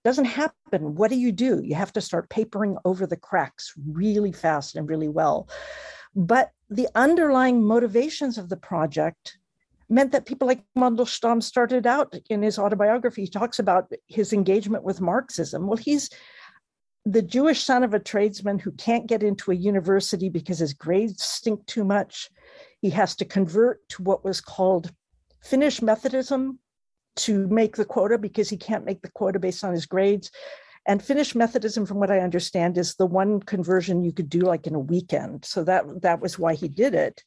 [0.04, 0.94] Doesn't happen.
[0.94, 1.60] What do you do?
[1.62, 5.48] You have to start papering over the cracks really fast and really well.
[6.14, 9.38] But the underlying motivations of the project
[9.88, 13.22] meant that people like Mandelstam started out in his autobiography.
[13.22, 15.66] He talks about his engagement with Marxism.
[15.66, 16.10] Well, he's
[17.04, 21.22] the Jewish son of a tradesman who can't get into a university because his grades
[21.24, 22.30] stink too much.
[22.80, 24.92] He has to convert to what was called
[25.42, 26.58] Finnish Methodism
[27.16, 30.30] to make the quota because he can't make the quota based on his grades.
[30.86, 34.66] And Finnish Methodism, from what I understand, is the one conversion you could do like
[34.66, 35.44] in a weekend.
[35.44, 37.22] So that that was why he did it.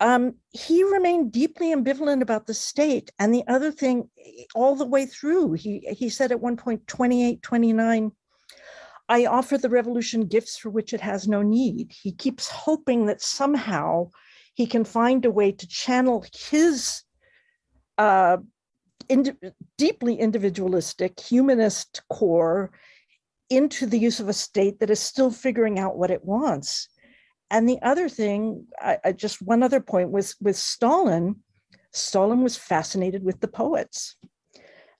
[0.00, 3.10] Um, he remained deeply ambivalent about the state.
[3.18, 4.08] And the other thing,
[4.54, 8.12] all the way through, he, he said at one point, 28, 29,
[9.10, 11.92] I offer the revolution gifts for which it has no need.
[11.92, 14.10] He keeps hoping that somehow
[14.54, 17.02] he can find a way to channel his
[17.98, 18.38] uh,
[19.76, 22.70] deeply individualistic humanist core
[23.48, 26.88] into the use of a state that is still figuring out what it wants.
[27.50, 31.36] And the other thing, I, I just one other point was with Stalin,
[31.92, 34.16] Stalin was fascinated with the poets.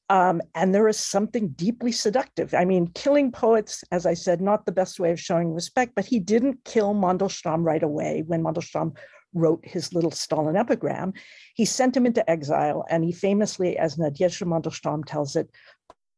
[0.09, 2.53] Um, and there is something deeply seductive.
[2.53, 6.05] I mean, killing poets, as I said, not the best way of showing respect, but
[6.05, 8.97] he didn't kill Mandelstam right away when Mandelstam
[9.35, 11.13] wrote his little Stalin epigram.
[11.55, 15.51] He sent him into exile, and he famously, as Nadezhda Mandelstam tells it,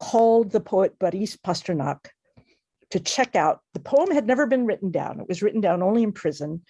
[0.01, 2.07] called the poet Boris Pasternak
[2.91, 3.61] to check out.
[3.75, 6.63] The poem had never been written down, it was written down only in prison,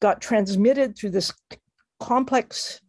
[0.00, 1.32] got transmitted through this
[2.00, 2.80] complex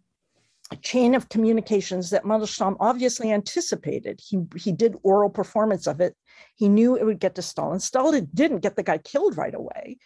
[0.81, 4.21] chain of communications that Mandelstam obviously anticipated.
[4.25, 6.15] He, he did oral performance of it.
[6.55, 7.79] He knew it would get to Stalin.
[7.79, 9.97] Stalin didn't get the guy killed right away.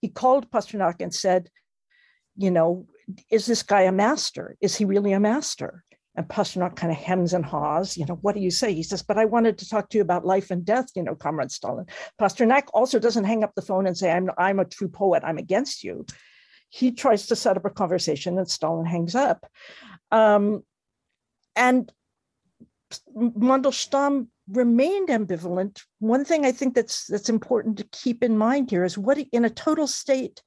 [0.00, 1.50] He called Pasternak and said,
[2.36, 2.86] you know,
[3.30, 4.56] is this guy a master?
[4.60, 5.84] Is he really a master?
[6.16, 8.72] And Pasternak kind of hems and haws, you know, what do you say?
[8.72, 11.14] He says, but I wanted to talk to you about life and death, you know,
[11.14, 11.86] Comrade Stalin.
[12.18, 15.36] Pasternak also doesn't hang up the phone and say, I'm, I'm a true poet, I'm
[15.36, 16.06] against you.
[16.70, 19.46] He tries to set up a conversation and Stalin hangs up.
[20.10, 20.64] Um,
[21.54, 21.92] and
[23.16, 25.82] Mandelstam remained ambivalent.
[25.98, 29.44] One thing I think that's that's important to keep in mind here is what in
[29.44, 30.42] a total state,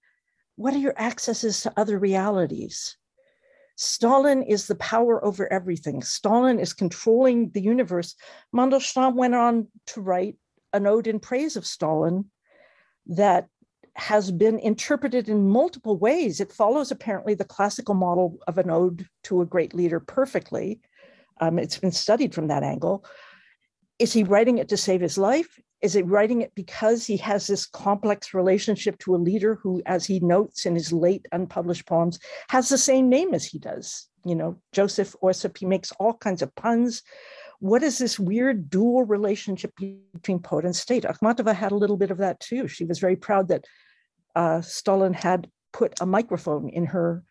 [0.60, 2.98] what are your accesses to other realities?
[3.78, 6.04] Stalin is the power over everything.
[6.04, 8.14] Stalin is controlling the universe.
[8.54, 10.36] Mandelstam went on to write
[10.74, 12.26] an ode in praise of Stalin
[13.08, 13.48] that
[13.96, 16.42] has been interpreted in multiple ways.
[16.42, 20.82] It follows apparently the classical model of an ode to a great leader perfectly.
[21.40, 23.06] Um, it's been studied from that angle.
[23.98, 25.58] Is he writing it to save his life?
[25.82, 30.06] Is he writing it because he has this complex relationship to a leader who, as
[30.06, 34.10] he notes in his late unpublished poems, has the same name as he does?
[34.26, 37.02] You know, Joseph Ossip, he makes all kinds of puns.
[37.60, 41.04] What is this weird dual relationship between poet and state?
[41.04, 42.68] Akhmatova had a little bit of that too.
[42.68, 43.66] She was very proud that
[44.36, 47.24] uh, Stalin had put a microphone in her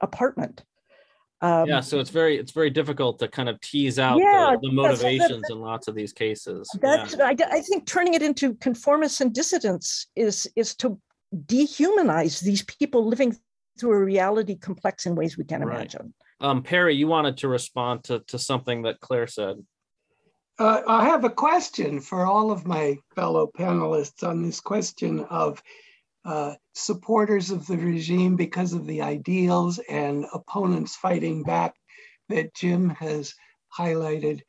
[0.00, 0.64] apartment.
[1.42, 4.68] Um, yeah, so it's very it's very difficult to kind of tease out yeah, the,
[4.68, 6.68] the, motivations in lots of these cases.
[6.80, 7.24] That's yeah.
[7.24, 11.00] I, I, think turning it into conformists and dissidents is is to
[11.46, 13.34] dehumanize these people living
[13.78, 15.76] through a reality complex in ways we can't right.
[15.76, 16.12] imagine.
[16.42, 19.56] Um, Perry, you wanted to respond to to something that Clare said.
[20.58, 25.62] Uh, I have a question for all of my fellow panelists on this question of
[26.24, 31.74] uh, supporters of the regime because of the ideals and opponents fighting back
[32.28, 33.34] that Jim has
[33.76, 34.40] highlighted.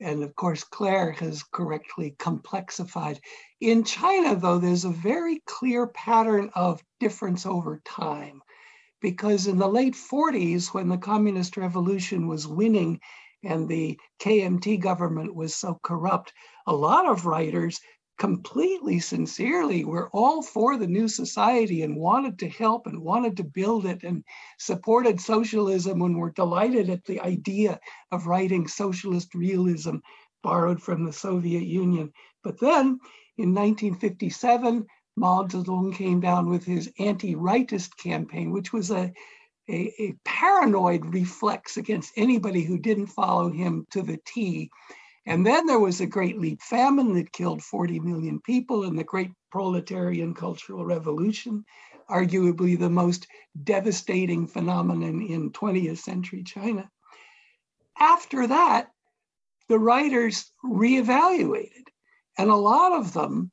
[0.00, 3.18] And of course, Clare has correctly complexified.
[3.60, 8.42] In China, though, there's a very clear pattern of difference over time.
[9.00, 13.00] Because in the late 40s, when the communist revolution was winning
[13.42, 16.32] and the KMT government was so corrupt,
[16.66, 17.80] a lot of writers
[18.20, 23.42] completely sincerely were all for the new society and wanted to help and wanted to
[23.42, 24.22] build it and
[24.58, 27.80] supported socialism and were delighted at the idea
[28.12, 29.96] of writing socialist realism
[30.42, 32.12] borrowed from the Soviet Union.
[32.44, 33.00] But then
[33.38, 39.10] in 1957, Mao Zedong came down with his anti-rightist campaign, which was a,
[39.70, 44.70] a, a paranoid reflex against anybody who didn't follow him to the T
[45.30, 49.04] and then there was a great leap famine that killed 40 million people and the
[49.04, 51.64] great proletarian cultural revolution,
[52.10, 53.28] arguably the most
[53.62, 56.90] devastating phenomenon in 20th century China.
[57.96, 58.90] After that,
[59.68, 61.86] the writers reevaluated,
[62.36, 63.52] and a lot of them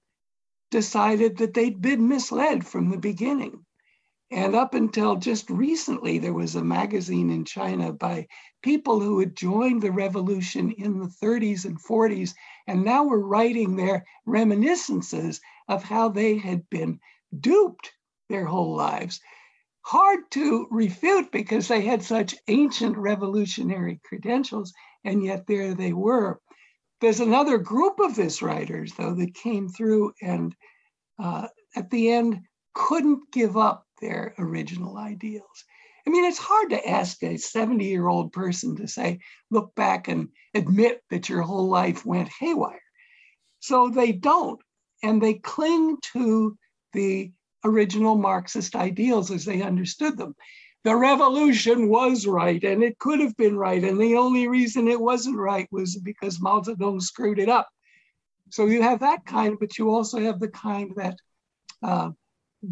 [0.72, 3.67] decided that they'd been misled from the beginning.
[4.30, 8.28] And up until just recently, there was a magazine in China by
[8.62, 12.34] people who had joined the revolution in the 30s and 40s,
[12.68, 17.00] and now were writing their reminiscences of how they had been
[17.40, 17.94] duped
[18.28, 19.22] their whole lives.
[19.84, 24.74] Hard to refute because they had such ancient revolutionary credentials,
[25.06, 26.42] and yet there they were.
[27.00, 30.54] There's another group of this writers, though, that came through and
[31.18, 32.42] uh, at the end
[32.74, 35.66] couldn't give up their original ideals.
[36.06, 39.20] I mean, it's hard to ask a 70 year old person to say,
[39.52, 42.82] look back and admit that your whole life went haywire.
[43.60, 44.62] So they don't,
[45.04, 46.58] and they cling to
[46.94, 47.32] the
[47.66, 50.36] original Marxist ideals as they understood them.
[50.84, 55.02] The revolution was right, and it could have been right, and the only reason it
[55.02, 57.68] wasn't right was because Mao Zedong screwed it up.
[58.52, 61.18] So you have that kind, but you also have the kind that
[61.84, 62.12] uh,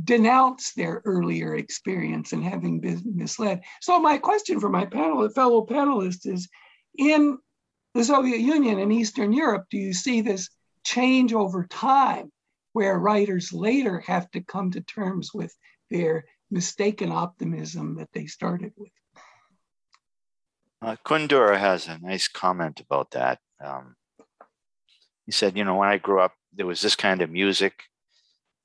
[0.03, 3.61] denounce their earlier experience and having been misled.
[3.81, 6.49] So my question for my panel, fellow panelists is,
[6.97, 7.37] in
[7.93, 10.49] the Soviet Union and Eastern Europe, do you see this
[10.83, 12.31] change over time
[12.73, 15.55] where writers later have to come to terms with
[15.89, 18.91] their mistaken optimism that they started with?
[20.81, 20.95] Uh,
[21.57, 23.39] has a nice comment about that.
[23.63, 23.95] Um,
[25.25, 27.83] he said, you know, when I grew up, there was this kind of music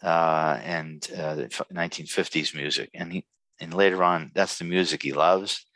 [0.02, 1.36] uh, and uh,
[1.72, 3.24] 1950s music, and he
[3.60, 5.66] and later on, that's the music he loves.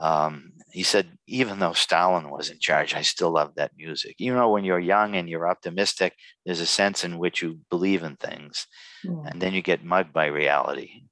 [0.00, 4.14] Um, he said, even though Stalin was in charge, I still love that music.
[4.18, 6.14] You know, when you're young and you're optimistic,
[6.46, 8.66] there's a sense in which you believe in things,
[9.04, 9.30] mm.
[9.30, 11.02] and then you get mugged by reality.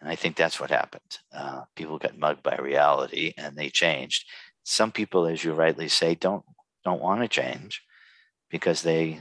[0.00, 1.18] And I think that's what happened.
[1.34, 4.24] Uh, people got mugged by reality, and they changed.
[4.62, 6.44] Some people, as you rightly say, don't
[6.84, 7.82] don't want to change
[8.50, 9.20] because they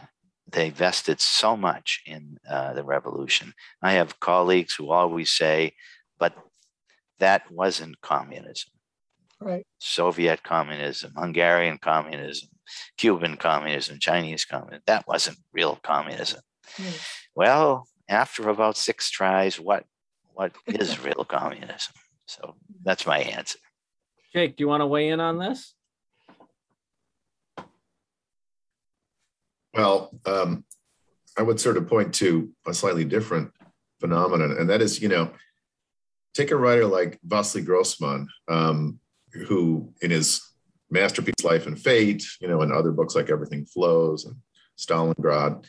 [0.51, 3.53] they vested so much in uh, the revolution.
[3.81, 5.73] I have colleagues who always say,
[6.19, 6.35] "But
[7.19, 8.71] that wasn't communism."
[9.41, 9.65] right.
[9.79, 12.49] Soviet communism, Hungarian communism,
[12.97, 14.83] Cuban communism, Chinese communism.
[14.85, 16.41] That wasn't real communism.
[16.77, 17.01] Mm.
[17.35, 19.85] Well, after about six tries, what
[20.33, 21.93] what is real communism?
[22.25, 23.59] So that's my answer.
[24.33, 25.73] Jake, do you want to weigh in on this?
[29.73, 30.65] Well, um,
[31.37, 33.51] I would sort of point to a slightly different
[33.99, 35.31] phenomenon, and that is, you know,
[36.33, 38.27] take a writer like Vasily Grossman.
[38.47, 38.99] Um,
[39.33, 40.41] who in his
[40.89, 44.35] masterpiece Life and Fate, you know, and other books like Everything Flows and
[44.77, 45.65] Stalingrad,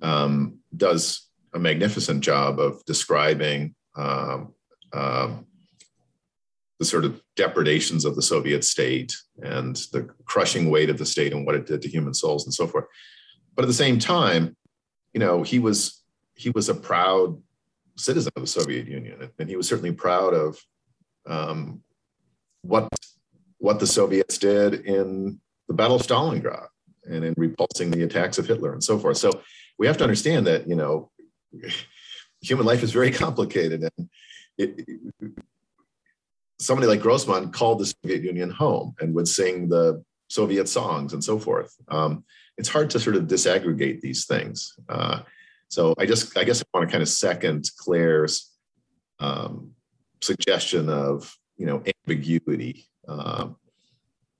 [0.00, 4.54] um, does a magnificent job of describing um,
[4.92, 5.46] um,
[6.78, 11.32] the sort of depredations of the Soviet state and the crushing weight of the state
[11.32, 12.86] and what it did to human souls and so forth.
[13.54, 14.56] But at the same time,
[15.12, 16.02] you know, he was
[16.34, 17.40] he was a proud
[17.96, 20.58] citizen of the Soviet Union, and he was certainly proud of
[21.26, 21.82] um,
[22.62, 22.88] what
[23.58, 26.66] what the Soviets did in the Battle of Stalingrad
[27.04, 29.16] and in repulsing the attacks of Hitler and so forth.
[29.16, 29.30] So
[29.78, 31.10] we have to understand that you know
[32.40, 34.08] human life is very complicated, and
[34.58, 35.32] it, it,
[36.58, 41.22] somebody like Grossman called the Soviet Union home and would sing the Soviet songs and
[41.22, 41.76] so forth.
[41.88, 42.24] Um,
[42.58, 44.74] it's hard to sort of disaggregate these things.
[44.88, 45.20] Uh,
[45.68, 48.50] so I just, I guess I want to kind of second Clare's
[49.20, 49.72] um,
[50.20, 52.86] suggestion of you know ambiguity.
[53.08, 53.56] Um,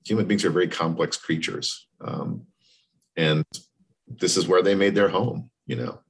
[0.05, 2.47] human beings are very complex creatures, um,
[3.17, 3.45] and
[4.09, 5.51] this is where they made their home.
[5.67, 6.01] You know,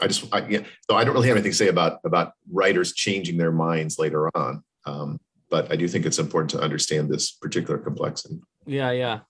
[0.00, 0.64] I just I, yeah.
[0.88, 4.30] So I don't really have anything to say about about writers changing their minds later
[4.36, 4.62] on.
[4.84, 5.18] Um,
[5.50, 8.40] but I do think it's important to understand this particular complexity.
[8.66, 9.20] Yeah, yeah,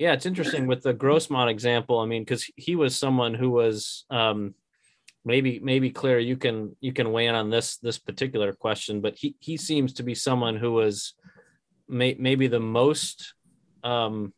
[0.00, 0.14] yeah.
[0.14, 1.98] It's interesting with the Grossman example.
[1.98, 4.54] I mean, because he was someone who was um,
[5.26, 9.14] maybe maybe Clare, you can you can weigh in on this this particular question, but
[9.18, 11.12] he he seems to be someone who was
[11.86, 13.34] may, maybe the most
[13.84, 14.32] um,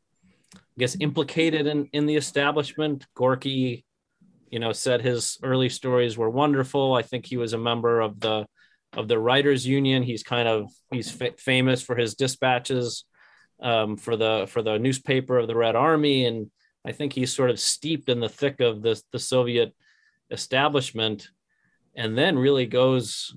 [0.56, 3.06] I guess implicated in in the establishment.
[3.14, 3.84] Gorky,
[4.50, 6.92] you know, said his early stories were wonderful.
[6.92, 8.46] I think he was a member of the
[8.94, 10.02] of the writers union.
[10.02, 13.04] He's kind of he's fa- famous for his dispatches
[13.62, 16.50] um, for the for the newspaper of the Red Army, and
[16.84, 19.74] I think he's sort of steeped in the thick of the the Soviet
[20.30, 21.28] establishment
[21.94, 23.36] and then really goes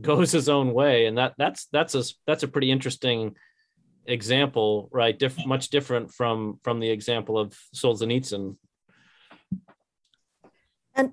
[0.00, 1.06] goes his own way.
[1.06, 3.36] And that that's that's a that's a pretty interesting
[4.06, 5.20] example right?
[5.46, 8.56] Much different from from the example of Solzhenitsyn.
[10.94, 11.12] And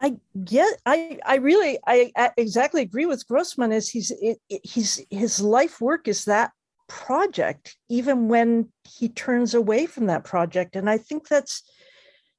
[0.00, 4.60] I get I I really I, I exactly agree with Grossman is he's it, it,
[4.64, 6.52] he's his life work is that
[6.92, 10.76] project even when he turns away from that project.
[10.76, 11.62] And I think that's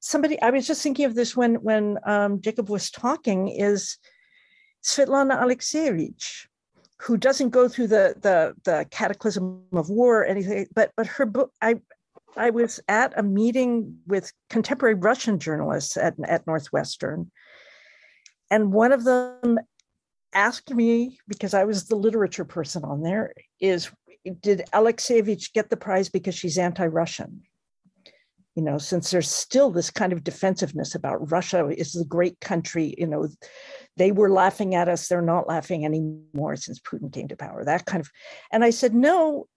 [0.03, 3.97] somebody i was just thinking of this when when um, jacob was talking is
[4.83, 6.45] svetlana alexievich
[6.99, 11.25] who doesn't go through the the the cataclysm of war or anything but but her
[11.25, 11.75] book i
[12.35, 17.31] i was at a meeting with contemporary russian journalists at, at northwestern.
[18.51, 19.57] And one of them
[20.33, 23.89] asked me because i was the literature person on there is
[24.41, 27.41] did alexievich get the prize because she's anti-russian
[28.55, 32.93] you know, since there's still this kind of defensiveness about Russia is the great country,
[32.97, 33.27] you know,
[33.97, 37.85] they were laughing at us, they're not laughing anymore since Putin came to power, that
[37.85, 38.11] kind of.
[38.51, 39.47] And I said, no,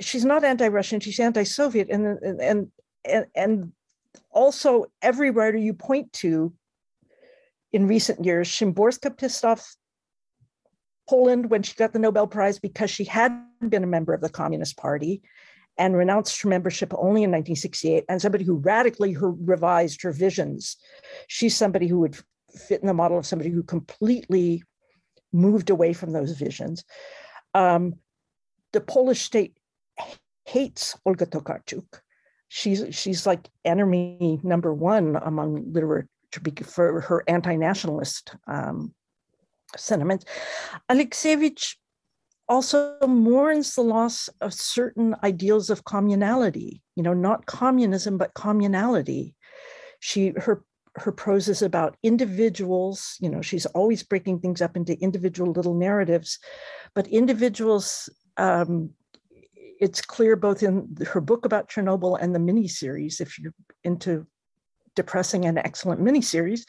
[0.00, 1.88] she's not anti-Russian, she's anti-Soviet.
[1.90, 2.70] And and
[3.04, 3.72] and and
[4.30, 6.52] also every writer you point to
[7.72, 9.74] in recent years, Szymborska pissed off
[11.08, 13.32] Poland when she got the Nobel Prize because she had
[13.68, 15.22] been a member of the Communist Party
[15.78, 20.76] and renounced her membership only in 1968, and somebody who radically her, revised her visions.
[21.28, 22.16] She's somebody who would
[22.54, 24.62] fit in the model of somebody who completely
[25.32, 26.84] moved away from those visions.
[27.54, 27.94] Um,
[28.72, 29.56] the Polish state
[30.44, 32.00] hates Olga Tokarczuk.
[32.48, 36.08] She's she's like enemy number one among literature
[36.64, 38.94] for her anti-nationalist um,
[39.76, 40.24] sentiments.
[40.90, 41.76] Alexievich
[42.48, 49.34] also mourns the loss of certain ideals of communality, you know, not communism, but communality.
[50.00, 50.64] She, her,
[50.96, 55.74] her prose is about individuals, you know, she's always breaking things up into individual little
[55.74, 56.38] narratives,
[56.94, 58.90] but individuals, um,
[59.80, 64.26] it's clear both in her book about Chernobyl and the miniseries, if you're into
[64.94, 66.64] depressing and excellent miniseries,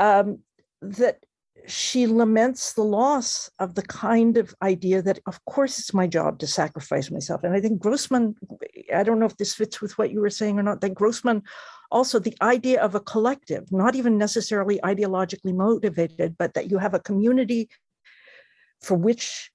[0.00, 0.40] um,
[0.82, 1.24] that
[1.66, 6.38] she laments the loss of the kind of idea that, of course, it's my job
[6.38, 7.42] to sacrifice myself.
[7.42, 8.34] And I think Grossman,
[8.94, 11.42] I don't know if this fits with what you were saying or not, that Grossman
[11.90, 16.94] also the idea of a collective, not even necessarily ideologically motivated, but that you have
[16.94, 17.68] a community
[18.82, 19.50] for which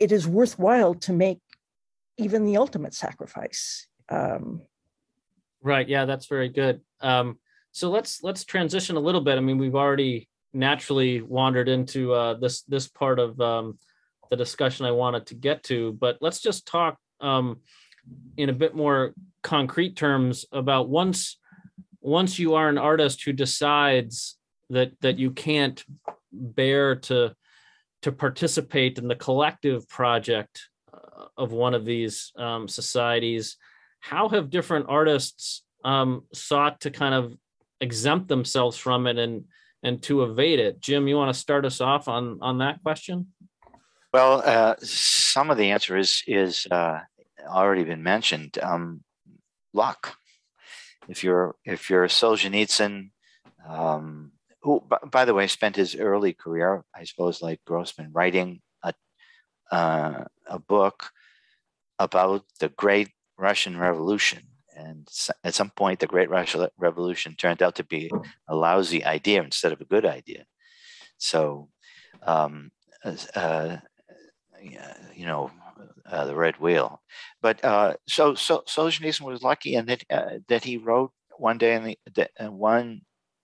[0.00, 1.38] it is worthwhile to make
[2.16, 3.86] even the ultimate sacrifice.
[4.08, 4.62] Um,
[5.62, 5.88] right.
[5.88, 6.80] Yeah, that's very good.
[7.00, 7.38] Um,
[7.72, 9.36] so let's let's transition a little bit.
[9.36, 13.78] I mean, we've already naturally wandered into uh, this this part of um,
[14.30, 17.60] the discussion I wanted to get to, but let's just talk um,
[18.36, 21.38] in a bit more concrete terms about once
[22.00, 24.36] once you are an artist who decides
[24.70, 25.84] that that you can't
[26.32, 27.34] bear to
[28.02, 33.56] to participate in the collective project uh, of one of these um, societies
[34.00, 37.36] how have different artists um, sought to kind of
[37.80, 39.44] exempt themselves from it and
[39.84, 40.80] and to evade it.
[40.80, 43.28] Jim, you want to start us off on on that question?
[44.12, 47.00] Well, uh, some of the answer is is uh,
[47.46, 48.58] already been mentioned.
[48.60, 49.04] Um,
[49.72, 50.16] luck.
[51.08, 53.10] If you're if you're Solzhenitsyn,
[53.68, 54.32] um,
[54.62, 58.94] who by, by, the way spent his early career, I suppose, like Grossman, writing a
[59.70, 61.10] uh, a book
[61.98, 65.08] about the Great Russian Revolution and
[65.44, 68.10] at some point, the Great Russian Revolution turned out to be
[68.48, 70.44] a lousy idea instead of a good idea.
[71.18, 71.68] So,
[72.22, 72.70] um,
[73.34, 73.76] uh,
[75.14, 75.50] you know,
[76.06, 77.02] uh, the Red Wheel.
[77.40, 81.74] But uh, so, so Solzhenitsyn was lucky in that uh, that he wrote one day
[81.74, 83.02] in the uh, one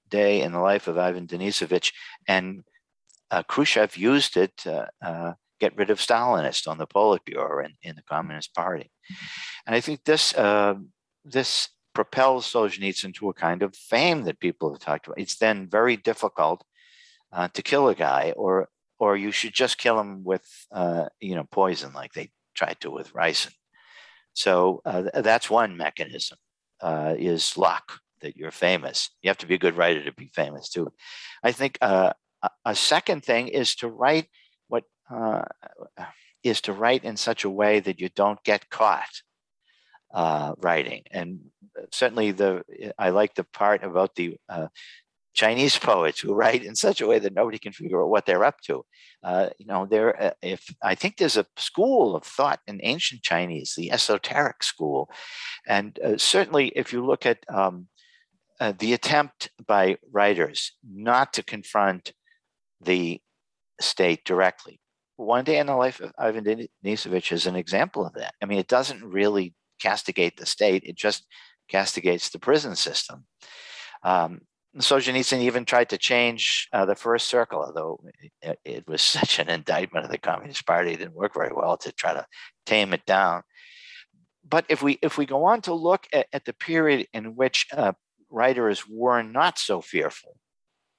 [0.08, 1.92] day in the life of Ivan Denisovich,
[2.26, 2.62] and
[3.30, 4.88] uh, Khrushchev used it to
[5.60, 8.90] get rid of Stalinists on the Politburo in, in the Communist Party.
[9.66, 10.34] And I think this
[11.24, 15.18] this propels Solzhenitsyn to a kind of fame that people have talked about.
[15.18, 16.64] It's then very difficult
[17.32, 18.68] uh, to kill a guy, or
[18.98, 22.90] or you should just kill him with uh, you know poison, like they tried to
[22.90, 23.52] with Ricin.
[24.32, 26.38] So uh, that's one mechanism
[26.80, 29.10] uh, is luck that you're famous.
[29.22, 30.92] You have to be a good writer to be famous too.
[31.42, 32.12] I think uh,
[32.64, 34.28] a second thing is to write
[34.68, 35.44] what uh,
[36.42, 39.22] is to write in such a way that you don't get caught
[40.12, 41.02] uh, writing.
[41.10, 41.40] And
[41.92, 42.62] certainly, the
[42.98, 44.68] I like the part about the uh,
[45.34, 48.44] Chinese poets who write in such a way that nobody can figure out what they're
[48.44, 48.84] up to.
[49.22, 50.20] Uh, you know, there.
[50.20, 55.10] Uh, if I think there's a school of thought in ancient Chinese, the esoteric school,
[55.66, 57.86] and uh, certainly if you look at um,
[58.60, 62.12] uh, the attempt by writers not to confront
[62.80, 63.20] the
[63.80, 64.80] state directly.
[65.16, 66.44] One day in the life of Ivan
[66.84, 68.34] Denisovich is an example of that.
[68.42, 71.26] I mean, it doesn't really castigate the state, it just
[71.68, 73.24] castigates the prison system.
[74.02, 74.42] Um,
[74.76, 78.00] Solzhenitsyn even tried to change uh, the first circle, although
[78.42, 81.76] it, it, was such an indictment of the Communist Party, it didn't work very well
[81.78, 82.26] to try to
[82.66, 83.42] tame it down.
[84.48, 87.66] But if we if we go on to look at, at the period in which
[87.72, 87.92] uh,
[88.30, 90.36] writers were not so fearful,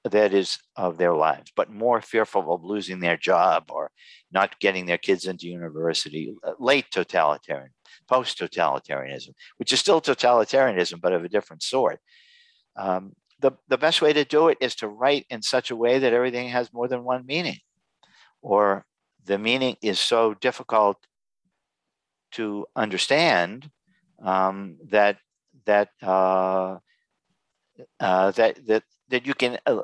[0.04, 3.90] that is of their lives, but more fearful of losing their job or
[4.32, 7.70] not getting their kids into university, uh, late totalitarian
[8.08, 12.00] post totalitarianism, which is still totalitarianism, but of a different sort.
[12.76, 15.98] Um, the, the best way to do it is to write in such a way
[15.98, 17.58] that everything has more than one meaning,
[18.40, 18.86] or
[19.24, 20.98] the meaning is so difficult
[22.32, 23.70] to understand
[24.22, 25.18] um, that
[25.66, 26.78] that uh,
[28.00, 29.82] uh, that that that you can uh,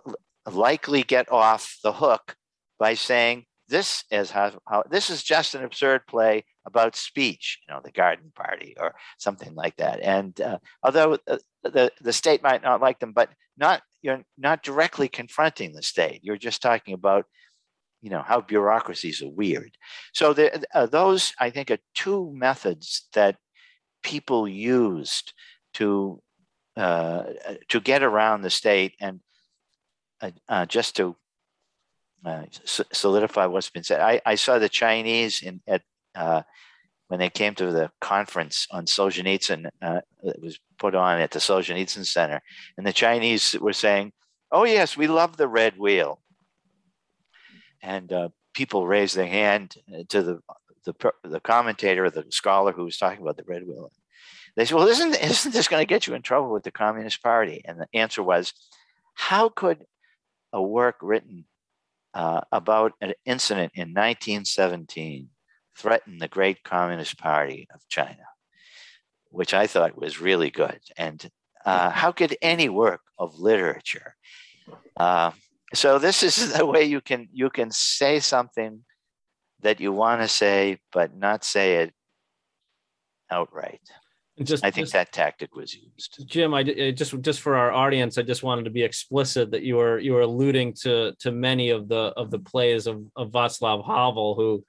[0.51, 2.37] likely get off the hook
[2.79, 7.75] by saying this is how, how this is just an absurd play about speech, you
[7.75, 10.01] know, the garden party or something like that.
[10.01, 14.63] And uh, although uh, the, the state might not like them, but not you're not
[14.63, 16.21] directly confronting the state.
[16.23, 17.27] You're just talking about,
[18.01, 19.77] you know, how bureaucracies are weird.
[20.13, 23.37] So the, uh, those, I think, are two methods that
[24.03, 25.33] people used
[25.75, 26.23] to
[26.77, 27.25] uh,
[27.69, 29.21] to get around the state and
[30.21, 31.17] uh, uh, just to
[32.25, 34.01] uh, solidify what's been said.
[34.01, 35.83] I, I saw the Chinese in at
[36.15, 36.43] uh,
[37.09, 39.71] when they came to the conference on Solzhenitsyn.
[39.81, 42.43] Uh, it was put on at the Solzhenitsyn Center,
[42.77, 44.13] and the Chinese were saying,
[44.51, 46.21] "Oh yes, we love the red wheel,"
[47.83, 49.77] and uh, people raised their hand
[50.09, 50.41] to the
[50.85, 53.93] the, the commentator, the scholar who was talking about the red wheel.
[54.57, 57.23] They said, "Well, isn't isn't this going to get you in trouble with the Communist
[57.23, 58.53] Party?" And the answer was,
[59.15, 59.87] "How could
[60.53, 61.45] a work written
[62.15, 65.29] uh, about an incident in 1917
[65.77, 68.25] threatened the great Communist Party of China?"
[69.31, 70.81] Which I thought was really good.
[70.97, 71.31] And
[71.65, 74.15] uh, how could any work of literature?
[74.97, 75.33] Uh,
[75.75, 78.85] so this is the way you can you can say something
[79.61, 81.95] that you want to say, but not say it
[83.31, 83.83] outright.
[84.43, 86.25] Just, I think just, that tactic was used.
[86.27, 89.77] Jim, I just just for our audience, I just wanted to be explicit that you
[89.77, 93.85] were you were alluding to to many of the of the plays of, of Václav
[93.85, 94.65] Havel, who,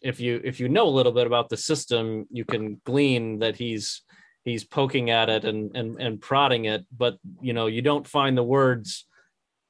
[0.00, 3.56] if you if you know a little bit about the system, you can glean that
[3.56, 4.02] he's
[4.44, 8.38] he's poking at it and and and prodding it, but you know you don't find
[8.38, 9.06] the words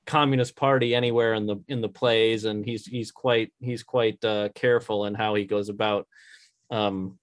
[0.06, 4.48] communist party anywhere in the in the plays and he's he's quite he's quite uh,
[4.54, 6.06] careful in how he goes about
[6.70, 7.18] um,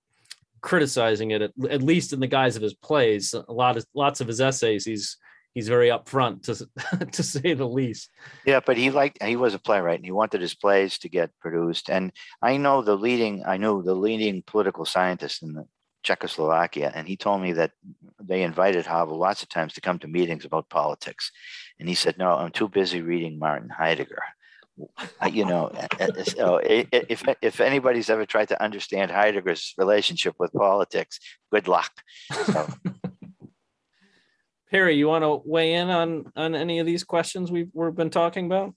[0.62, 3.34] criticizing it at, at, least in the guise of his plays.
[3.34, 5.18] A lot of lots of his essays he's
[5.54, 8.10] he's very upfront to to say the least.
[8.46, 11.38] Yeah but he liked he was a playwright and he wanted his plays to get
[11.40, 11.90] produced.
[11.90, 15.66] And i know the leading i know the leading political scientist in the
[16.04, 17.72] Czechoslovakia, and he told me that
[18.20, 21.32] they invited Havel lots of times to come to meetings about politics,
[21.80, 24.24] and he said, "No, I'm too busy reading Martin Heidegger."
[25.32, 25.72] You know,
[26.24, 31.20] so if if anybody's ever tried to understand Heidegger's relationship with politics,
[31.52, 31.92] good luck.
[32.46, 32.68] So.
[34.72, 38.10] Perry, you want to weigh in on on any of these questions we've we've been
[38.10, 38.74] talking about?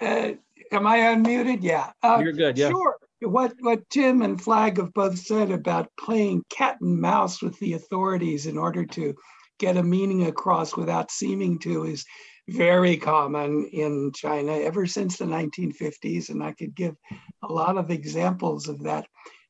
[0.00, 0.32] Uh,
[0.72, 1.58] am I unmuted?
[1.62, 1.92] Yeah.
[2.02, 2.58] Uh, You're good.
[2.58, 2.70] Yeah.
[2.70, 7.58] Sure what what Jim and Flagg have both said about playing cat and mouse with
[7.58, 9.14] the authorities in order to
[9.58, 12.04] get a meaning across without seeming to is
[12.48, 16.96] very common in China ever since the 1950s, and I could give
[17.42, 19.06] a lot of examples of that.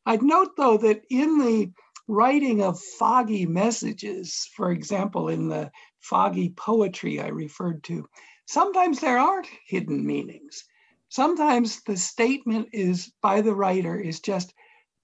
[0.07, 1.70] I'd note though that in the
[2.09, 5.70] writing of foggy messages, for example, in the
[6.01, 8.09] foggy poetry I referred to,
[8.47, 10.64] sometimes there aren't hidden meanings
[11.09, 14.53] sometimes the statement is by the writer is just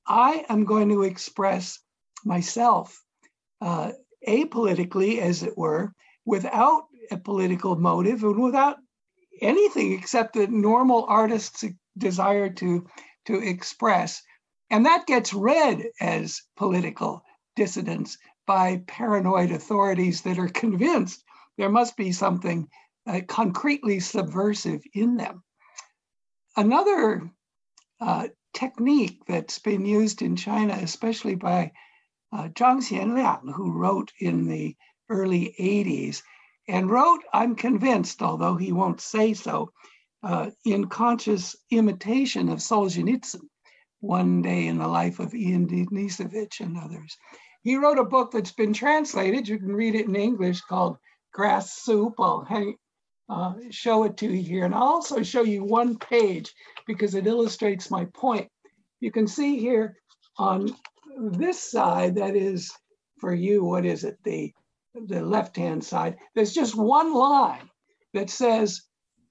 [0.06, 1.78] i am going to express
[2.24, 3.02] myself
[3.60, 3.92] uh,
[4.28, 5.92] apolitically as it were
[6.24, 8.78] without a political motive and without
[9.40, 11.64] anything except the normal artist's
[11.96, 12.86] desire to
[13.26, 14.22] to express.
[14.70, 17.22] And that gets read as political
[17.54, 21.22] dissidence by paranoid authorities that are convinced
[21.56, 22.68] there must be something
[23.06, 25.42] uh, concretely subversive in them.
[26.56, 27.30] Another
[28.00, 31.72] uh, technique that's been used in China, especially by
[32.32, 34.76] uh, Zhang Xianliang, who wrote in the
[35.08, 36.22] early 80s,
[36.72, 39.72] and wrote, I'm convinced, although he won't say so,
[40.22, 43.42] uh, in conscious imitation of Solzhenitsyn,
[44.00, 47.18] One Day in the Life of Ian Denisovich and others.
[47.62, 50.96] He wrote a book that's been translated, you can read it in English, called
[51.34, 52.14] Grass Soup.
[52.18, 52.76] I'll hang,
[53.28, 54.64] uh, show it to you here.
[54.64, 56.54] And I'll also show you one page
[56.86, 58.48] because it illustrates my point.
[59.00, 59.98] You can see here
[60.38, 60.74] on
[61.18, 62.72] this side, that is
[63.18, 64.54] for you, what is it, the,
[64.94, 67.70] the left-hand side, there's just one line
[68.14, 68.82] that says,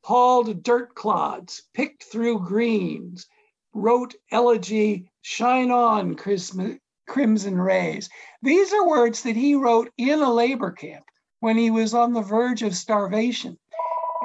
[0.04, 3.28] hauled dirt clods, picked through greens,
[3.74, 8.10] wrote elegy, shine on crimson rays.
[8.42, 11.06] These are words that he wrote in a labor camp
[11.40, 13.58] when he was on the verge of starvation.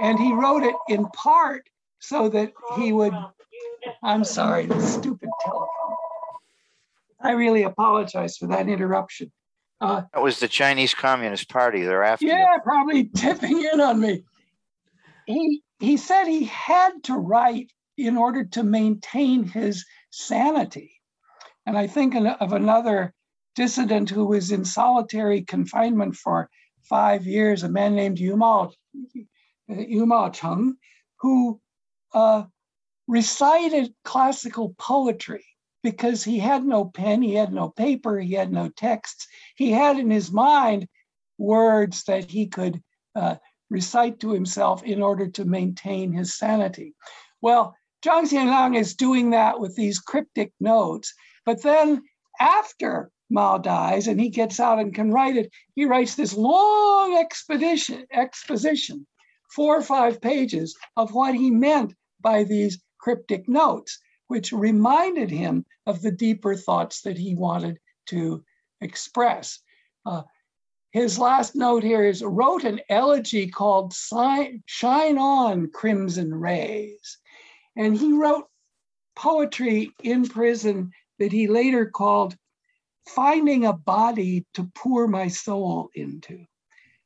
[0.02, 1.68] And he wrote it in part
[1.98, 3.14] so that he would,
[4.02, 5.68] I'm sorry, the stupid telephone.
[7.20, 9.32] I really apologize for that interruption.
[9.80, 11.82] Uh, that was the Chinese Communist Party.
[11.82, 12.60] They're after yeah, you.
[12.62, 14.24] probably tipping in on me.
[15.26, 20.92] He he said he had to write in order to maintain his sanity.
[21.66, 23.12] And I think of another
[23.54, 26.48] dissident who was in solitary confinement for
[26.88, 28.70] five years, a man named Yu Mao,
[29.68, 30.76] Yu Ma Cheng,
[31.20, 31.60] who
[32.14, 32.44] uh,
[33.08, 35.44] recited classical poetry
[35.86, 39.28] because he had no pen, he had no paper, he had no texts.
[39.54, 40.88] He had in his mind
[41.38, 42.82] words that he could
[43.14, 43.36] uh,
[43.70, 46.96] recite to himself in order to maintain his sanity.
[47.40, 51.14] Well, Zhang Xianliang is doing that with these cryptic notes,
[51.44, 52.02] but then
[52.40, 57.16] after Mao dies and he gets out and can write it, he writes this long
[57.16, 59.06] expedition exposition
[59.54, 65.64] four or five pages of what he meant by these cryptic notes, which reminded him
[65.86, 68.44] of the deeper thoughts that he wanted to
[68.80, 69.60] express.
[70.04, 70.22] Uh,
[70.92, 77.18] his last note here is wrote an elegy called Shine On Crimson Rays.
[77.76, 78.46] And he wrote
[79.14, 82.36] poetry in prison that he later called
[83.08, 86.44] finding a body to pour my soul into.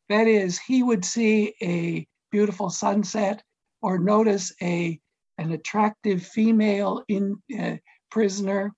[0.08, 3.42] That is, he would see a beautiful sunset
[3.82, 5.00] or notice a
[5.40, 7.76] an attractive female in uh,
[8.10, 8.72] prisoner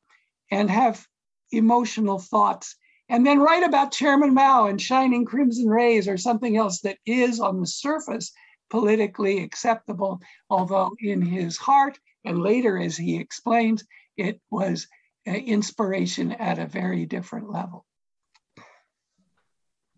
[0.51, 1.05] and have
[1.51, 2.77] emotional thoughts
[3.09, 7.41] and then write about Chairman Mao and shining crimson rays or something else that is
[7.41, 8.33] on the surface
[8.71, 13.85] politically acceptable, although in his heart and later, as he explains,
[14.17, 14.87] it was
[15.27, 17.85] inspiration at a very different level.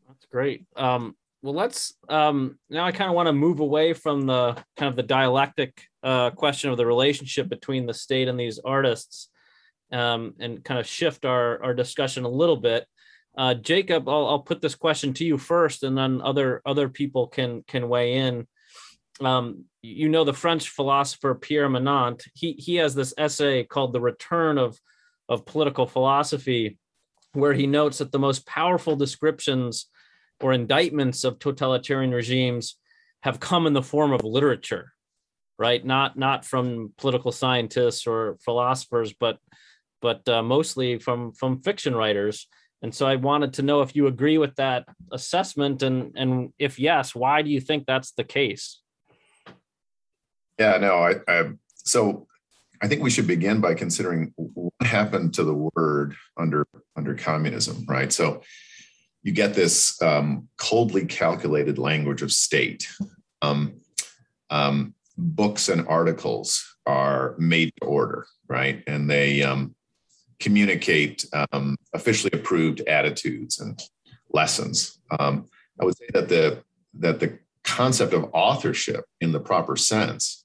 [0.08, 0.64] That's great.
[0.74, 2.86] Um, well, let's um, now.
[2.86, 6.70] I kind of want to move away from the kind of the dialectic uh, question
[6.70, 9.30] of the relationship between the state and these artists,
[9.90, 12.86] um, and kind of shift our our discussion a little bit.
[13.36, 17.26] Uh, Jacob, I'll, I'll put this question to you first, and then other other people
[17.26, 18.46] can can weigh in
[19.20, 22.22] um, you know the French philosopher Pierre Manent.
[22.34, 24.78] He he has this essay called "The Return of
[25.28, 26.78] of Political Philosophy,"
[27.32, 29.86] where he notes that the most powerful descriptions
[30.40, 32.76] or indictments of totalitarian regimes
[33.22, 34.92] have come in the form of literature,
[35.58, 35.84] right?
[35.84, 39.38] Not not from political scientists or philosophers, but
[40.00, 42.46] but uh, mostly from from fiction writers.
[42.82, 46.78] And so I wanted to know if you agree with that assessment, and and if
[46.78, 48.82] yes, why do you think that's the case?
[50.58, 52.26] Yeah, no, I, I so
[52.82, 57.86] I think we should begin by considering what happened to the word under under communism,
[57.88, 58.12] right?
[58.12, 58.42] So
[59.22, 62.86] you get this um, coldly calculated language of state.
[63.40, 63.80] Um,
[64.50, 68.82] um, books and articles are made to order, right?
[68.86, 69.74] And they um,
[70.40, 73.80] communicate um, officially approved attitudes and
[74.30, 74.98] lessons.
[75.18, 75.46] Um,
[75.80, 76.62] I would say that the
[76.98, 80.44] that the concept of authorship in the proper sense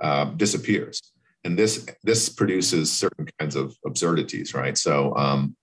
[0.00, 1.00] uh, disappears.
[1.44, 4.76] And this this produces certain kinds of absurdities, right?
[4.76, 5.56] So um,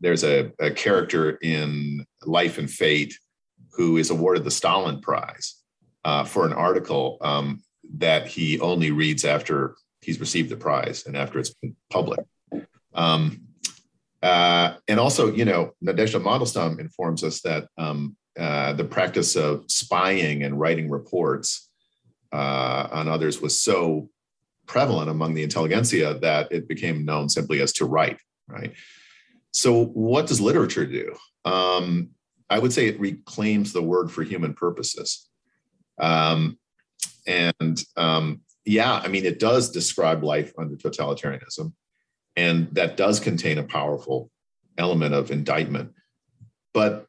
[0.00, 3.18] there's a, a character in Life and Fate
[3.72, 5.57] who is awarded the Stalin Prize
[6.04, 7.62] uh, for an article um,
[7.96, 12.20] that he only reads after he's received the prize and after it's been public.
[12.94, 13.42] Um,
[14.22, 19.64] uh, and also, you know, Nadezhda Mandelstam informs us that um, uh, the practice of
[19.68, 21.70] spying and writing reports
[22.32, 24.10] uh, on others was so
[24.66, 28.18] prevalent among the intelligentsia that it became known simply as to write,
[28.48, 28.72] right?
[29.52, 31.16] So, what does literature do?
[31.44, 32.10] Um,
[32.50, 35.27] I would say it reclaims the word for human purposes.
[35.98, 36.58] Um,
[37.26, 41.72] and um, yeah, I mean, it does describe life under totalitarianism,
[42.36, 44.30] and that does contain a powerful
[44.76, 45.92] element of indictment.
[46.72, 47.06] But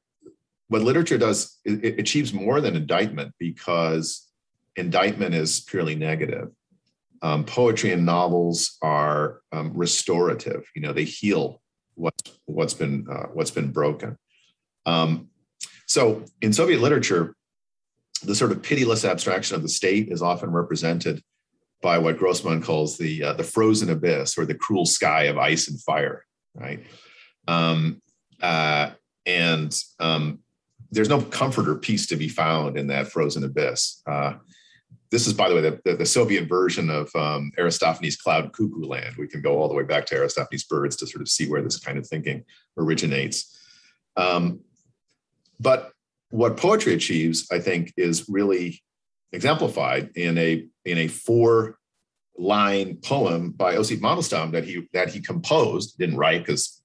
[0.70, 4.28] what literature does, it, it achieves more than indictment because
[4.76, 6.50] indictment is purely negative.
[7.22, 10.66] Um, poetry and novels are um, restorative.
[10.76, 11.62] You know, they heal
[11.96, 14.18] what's what's been uh, what's been broken.
[14.86, 15.30] Um,
[15.86, 17.36] so in Soviet literature,
[18.24, 21.24] the sort of pitiless abstraction of the state is often represented
[21.82, 25.68] by what Grossman calls the uh, the frozen abyss or the cruel sky of ice
[25.70, 26.84] and fire, right?
[27.48, 28.02] Um,
[28.42, 28.92] uh,
[29.26, 30.40] and um,
[30.92, 34.02] there's no comfort or peace to be found in that frozen abyss.
[34.06, 34.34] Uh,
[35.12, 38.86] this is, by the way, the, the, the Soviet version of um, Aristophanes' Cloud Cuckoo
[38.86, 39.16] Land.
[39.18, 41.64] We can go all the way back to Aristophanes' Birds to sort of see where
[41.64, 42.44] this kind of thinking
[42.78, 43.58] originates.
[44.16, 44.60] Um,
[45.60, 45.94] but
[46.30, 48.82] what poetry achieves, I think, is really
[49.32, 51.78] exemplified in a in a four
[52.38, 56.82] line poem by Osip Mandelstam that he that he composed, didn't write because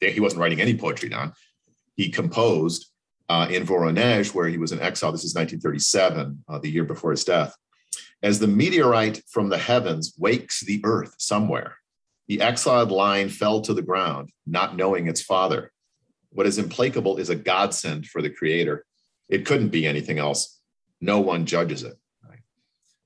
[0.00, 1.32] he wasn't writing any poetry down.
[1.96, 2.90] He composed
[3.28, 5.12] uh, in Voronezh, where he was in exile.
[5.12, 7.56] This is 1937, uh, the year before his death.
[8.22, 11.76] As the meteorite from the heavens wakes the earth somewhere,
[12.28, 15.72] the exiled line fell to the ground, not knowing its father.
[16.34, 18.84] What is implacable is a godsend for the creator.
[19.28, 20.60] It couldn't be anything else.
[21.00, 21.94] No one judges it.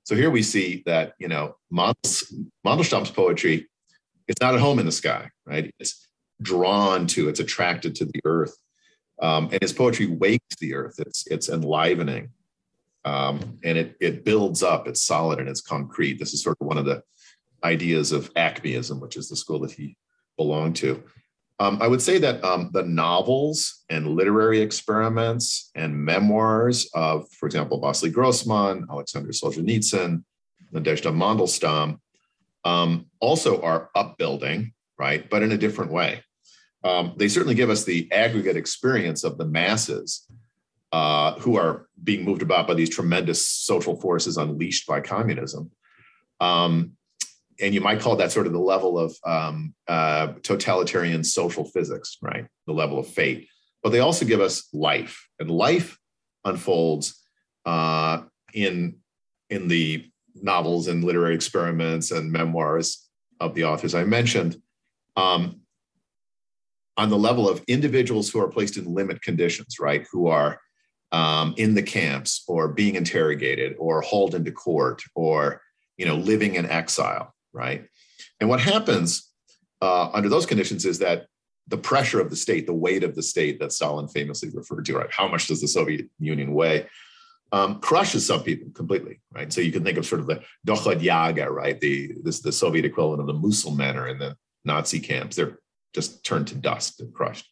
[0.05, 3.69] So here we see that, you know, Mandelstam's poetry,
[4.27, 5.71] it's not at home in the sky, right?
[5.79, 6.09] It's
[6.41, 8.57] drawn to, it's attracted to the earth
[9.21, 10.99] um, and his poetry wakes the earth.
[10.99, 12.31] It's it's enlivening,
[13.05, 14.87] um, and it it builds up.
[14.87, 16.19] It's solid and it's concrete.
[16.19, 17.03] This is sort of one of the
[17.65, 19.97] ideas of Acmeism, which is the school that he
[20.37, 21.03] belonged to.
[21.61, 27.47] Um, I would say that um, the novels and literary experiments and memoirs of, for
[27.47, 30.23] example, Vasily Grossman, Alexander Solzhenitsyn,
[30.73, 31.99] Nadezhda Mandelstam,
[32.65, 35.29] um, also are upbuilding, right?
[35.29, 36.23] But in a different way
[36.85, 40.27] um, they certainly give us the aggregate experience of the masses
[40.93, 45.71] uh, who are being moved about by these tremendous social forces unleashed by communism.
[46.41, 46.93] Um,
[47.61, 52.17] and you might call that sort of the level of um, uh, totalitarian social physics,
[52.23, 52.47] right?
[52.67, 53.49] The level of fate.
[53.83, 55.99] But they also give us life, and life
[56.45, 57.21] unfolds
[57.65, 58.97] uh, in
[59.51, 60.05] in the
[60.35, 63.09] novels and literary experiments and memoirs
[63.41, 64.61] of the authors I mentioned.
[65.17, 65.63] Um,
[66.97, 70.07] on the level of individuals who are placed in limit conditions, right?
[70.11, 70.61] Who are
[71.13, 75.63] um, in the camps or being interrogated or hauled into court or
[75.97, 77.85] you know living in exile right?
[78.41, 79.31] And what happens
[79.83, 81.27] uh, under those conditions is that
[81.67, 84.97] the pressure of the state the weight of the state that stalin famously referred to
[84.97, 85.11] right?
[85.11, 86.87] How much does the soviet union weigh?
[87.51, 89.53] Um, crushes some people completely right?
[89.53, 91.79] So you can think of sort of the Dokhodyaga, right?
[91.79, 95.37] The this the soviet equivalent of the musulmen or in the nazi camps.
[95.37, 95.59] They're
[95.95, 97.47] just turned to dust and crushed.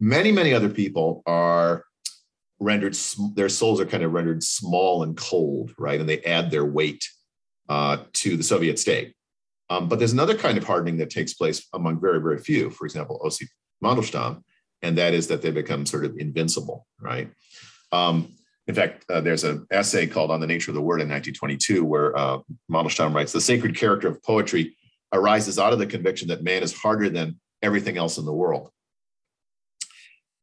[0.00, 1.84] Many many other people are
[2.58, 2.96] rendered
[3.34, 6.00] their souls are kind of rendered small and cold right?
[6.00, 7.04] And they add their weight
[7.70, 9.14] uh, to the soviet state
[9.70, 12.84] um, but there's another kind of hardening that takes place among very very few for
[12.84, 13.48] example osip
[13.82, 14.42] mandelstam
[14.82, 17.30] and that is that they become sort of invincible right
[17.92, 18.28] um,
[18.66, 21.84] in fact uh, there's an essay called on the nature of the word in 1922
[21.84, 22.38] where uh,
[22.70, 24.76] mandelstam writes the sacred character of poetry
[25.12, 28.70] arises out of the conviction that man is harder than everything else in the world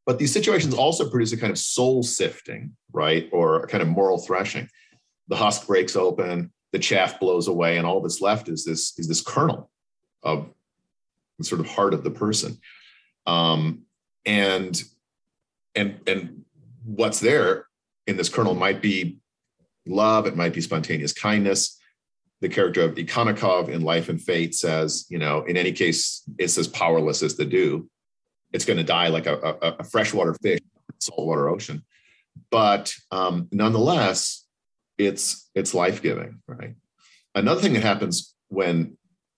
[0.08, 3.28] but these situations also produce a kind of soul sifting, right?
[3.30, 4.66] Or a kind of moral threshing.
[5.28, 9.08] The husk breaks open, the chaff blows away, and all that's left is this, is
[9.08, 9.70] this kernel
[10.22, 10.48] of
[11.38, 12.58] the sort of heart of the person.
[13.26, 13.82] Um,
[14.26, 14.82] and
[15.74, 16.44] and and
[16.84, 17.66] what's there
[18.06, 19.18] in this kernel might be
[19.86, 21.78] love, it might be spontaneous kindness.
[22.40, 26.56] The character of Ikonnikov in Life and Fate says, you know, in any case, it's
[26.56, 27.88] as powerless as the dew
[28.52, 31.84] it's going to die like a, a, a freshwater fish, in saltwater ocean.
[32.50, 34.46] But um, nonetheless,
[34.98, 36.74] it's it's life giving, right?
[37.34, 38.96] Another thing that happens when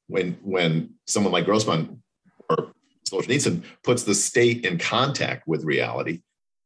[0.09, 2.03] when when someone like Grossman
[2.49, 2.73] or
[3.09, 6.23] Solzhenitsyn puts the state in contact with reality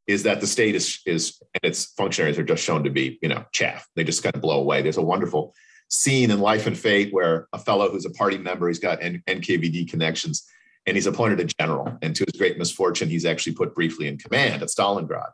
[0.07, 3.29] is that the state is is and its functionaries are just shown to be you
[3.29, 3.87] know chaff.
[3.95, 4.81] They just kind of blow away.
[4.81, 5.53] There's a wonderful
[5.89, 9.23] scene in Life and Fate where a fellow who's a party member, he's got N-
[9.27, 10.47] NKVD connections,
[10.85, 11.97] and he's appointed a general.
[12.01, 15.29] And to his great misfortune, he's actually put briefly in command at Stalingrad.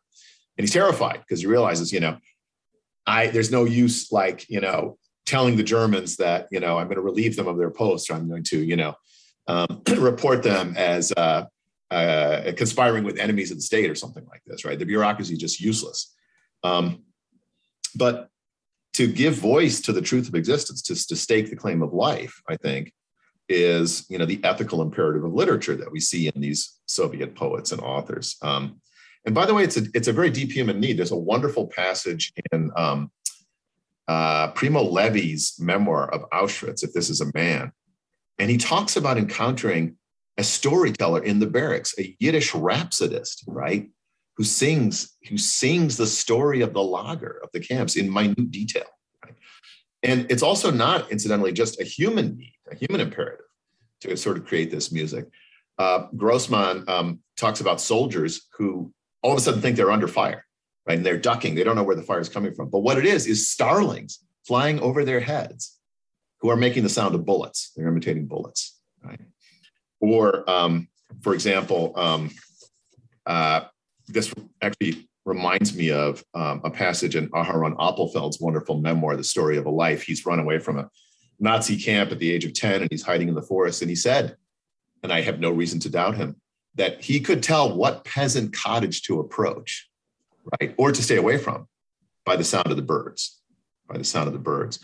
[0.57, 2.18] And he's terrified because he realizes, you know,
[3.06, 6.97] I there's no use like, you know, telling the Germans that, you know, I'm going
[6.97, 8.95] to relieve them of their posts or I'm going to, you know,
[9.47, 11.45] um, report them as uh,
[11.89, 14.78] uh, conspiring with enemies of the state or something like this, right?
[14.78, 16.14] The bureaucracy is just useless.
[16.64, 17.04] Um,
[17.95, 18.30] but
[18.93, 22.41] to give voice to the truth of existence, to, to stake the claim of life,
[22.49, 22.93] I think,
[23.49, 27.72] is you know the ethical imperative of literature that we see in these Soviet poets
[27.72, 28.38] and authors.
[28.41, 28.82] Um,
[29.26, 30.97] and by the way, it's a it's a very deep human need.
[30.97, 33.11] There's a wonderful passage in um,
[34.07, 37.72] uh, Primo Levi's memoir of Auschwitz, "If This Is a Man,"
[38.39, 39.97] and he talks about encountering
[40.38, 43.89] a storyteller in the barracks, a Yiddish rhapsodist, right,
[44.38, 48.88] who sings who sings the story of the lager of the camps in minute detail.
[50.03, 53.45] And it's also not, incidentally, just a human need, a human imperative
[54.01, 55.26] to sort of create this music.
[55.78, 58.91] Uh, Grossman um, talks about soldiers who
[59.22, 60.45] all of a sudden think they're under fire,
[60.88, 60.97] right?
[60.97, 61.55] And they're ducking.
[61.55, 62.69] They don't know where the fire is coming from.
[62.69, 65.78] But what it is, is starlings flying over their heads
[66.39, 67.72] who are making the sound of bullets.
[67.76, 69.22] They're imitating bullets, right?
[69.99, 70.88] Or, um,
[71.22, 72.32] for example, um,
[73.26, 73.65] uh,
[74.07, 79.57] this actually reminds me of um, a passage in Aharon Appelfeld's wonderful memoir, The Story
[79.57, 80.01] of a Life.
[80.01, 80.89] He's run away from a
[81.39, 83.82] Nazi camp at the age of 10 and he's hiding in the forest.
[83.82, 84.36] And he said,
[85.03, 86.36] and I have no reason to doubt him,
[86.76, 89.89] that he could tell what peasant cottage to approach,
[90.59, 90.74] right?
[90.78, 91.67] Or to stay away from
[92.26, 93.41] by the sound of the birds,
[93.88, 94.80] by the sound of the birds.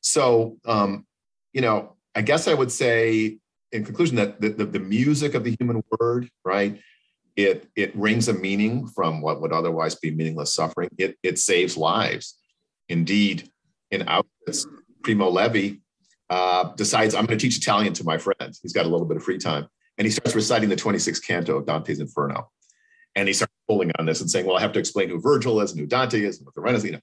[0.00, 1.06] So, um,
[1.52, 3.38] you know, I guess I would say
[3.72, 6.80] in conclusion that the, the, the music of the human word, right,
[7.36, 10.90] it it wrings a meaning from what would otherwise be meaningless suffering.
[10.98, 12.36] It it saves lives.
[12.88, 13.48] Indeed,
[13.90, 14.66] in Auschwitz,
[15.02, 15.76] Primo Levi
[16.28, 18.58] uh, decides I'm going to teach Italian to my friends.
[18.62, 19.68] He's got a little bit of free time,
[20.00, 22.50] and he starts reciting the 26th canto of Dante's Inferno.
[23.14, 25.60] And he starts pulling on this and saying, "Well, I have to explain who Virgil
[25.60, 27.02] is and who Dante is and what the Renaissance."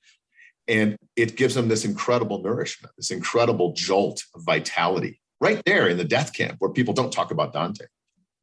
[0.68, 5.98] And it gives him this incredible nourishment, this incredible jolt of vitality, right there in
[5.98, 7.86] the death camp where people don't talk about Dante.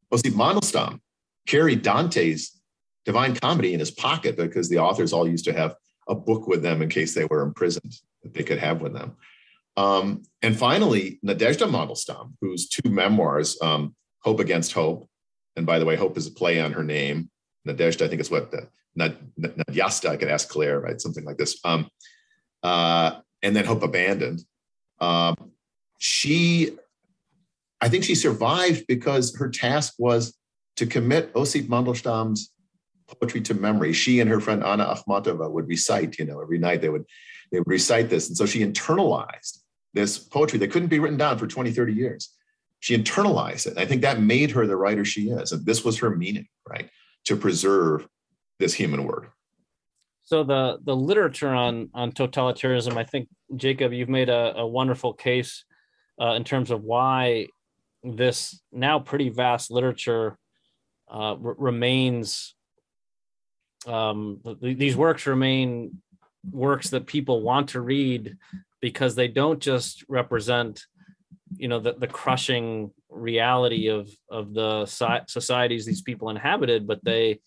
[0.08, 1.00] Well, see, Mandelstam
[1.48, 2.60] carried Dante's
[3.04, 5.74] Divine Comedy in his pocket because the authors all used to have
[6.06, 9.16] a book with them in case they were imprisoned that they could have with them.
[9.76, 15.08] Um, and finally, Nadezhda Mandelstam, whose two memoirs, um, Hope Against Hope,
[15.56, 17.30] and by the way, Hope is a play on her name.
[17.66, 18.68] Nadezhda, I think it's what the
[18.98, 21.00] Nadyasta, I could ask Clare, right?
[21.00, 21.58] Something like this.
[21.64, 21.88] Um,
[22.62, 24.42] uh, and then Hope Abandoned.
[25.00, 25.52] Um,
[25.98, 26.76] she,
[27.80, 30.36] I think she survived because her task was
[30.76, 32.52] to commit Osip Mandelstam's
[33.06, 33.92] poetry to memory.
[33.92, 37.04] She and her friend Anna Akhmatova would recite, you know, every night they would
[37.52, 38.28] they would recite this.
[38.28, 39.58] And so she internalized
[39.92, 42.33] this poetry that couldn't be written down for 20, 30 years.
[42.84, 43.78] She internalized it.
[43.78, 45.52] I think that made her the writer she is.
[45.52, 46.90] And this was her meaning, right?
[47.24, 48.06] To preserve
[48.58, 49.28] this human word.
[50.24, 55.14] So the the literature on on totalitarianism, I think Jacob, you've made a, a wonderful
[55.14, 55.64] case
[56.20, 57.46] uh, in terms of why
[58.02, 60.36] this now pretty vast literature
[61.10, 62.54] uh, r- remains.
[63.86, 66.02] Um, th- these works remain
[66.50, 68.36] works that people want to read
[68.82, 70.84] because they don't just represent
[71.56, 77.38] you know the, the crushing reality of of the societies these people inhabited but they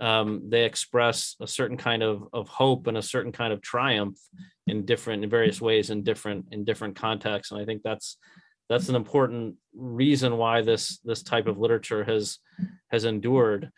[0.00, 4.18] um, they express a certain kind of, of hope and a certain kind of triumph
[4.66, 7.52] in different in various ways in different in different contexts.
[7.52, 8.16] And i think that's
[8.68, 12.38] that's an important reason why this this type of literature has
[12.90, 13.70] has endured.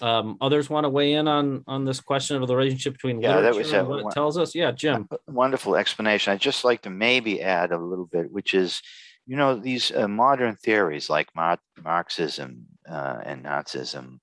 [0.00, 3.36] Um, others want to weigh in on on this question of the relationship between yeah,
[3.36, 4.54] literature that was, and what it tells us?
[4.54, 5.08] Yeah jim.
[5.26, 6.32] wonderful explanation.
[6.32, 8.80] I'd just like to maybe add a little bit which is
[9.28, 14.20] you know these uh, modern theories like Mar- marxism uh, and nazism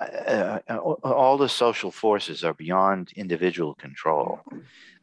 [0.00, 4.40] uh, uh all the social forces are beyond individual control.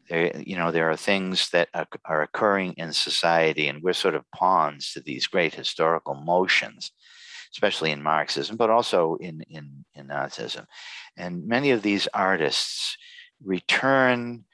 [0.10, 1.70] There, you know, there are things that
[2.06, 6.92] are, occurring in society, and we're sort of pawns to these great historical motions,
[7.52, 10.66] especially in Marxism, but also in in, in Nazism.
[11.18, 12.98] And many of these artists
[13.44, 14.46] return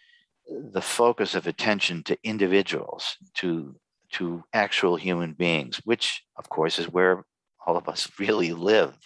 [0.47, 3.76] the focus of attention to individuals, to
[4.14, 7.24] to actual human beings, which, of course, is where
[7.66, 8.97] all of us really live.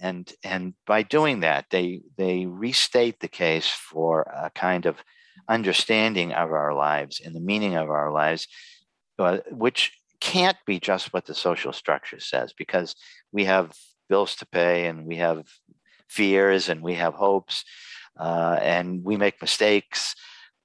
[0.00, 4.96] And and by doing that they they restate the case for a kind of
[5.48, 8.48] understanding of our lives and the meaning of our lives
[9.18, 12.96] uh, which can't be just what the social structure says because
[13.30, 13.72] we have
[14.08, 15.46] bills to pay and we have
[16.08, 17.64] fears and we have hopes
[18.18, 20.14] uh, and we make mistakes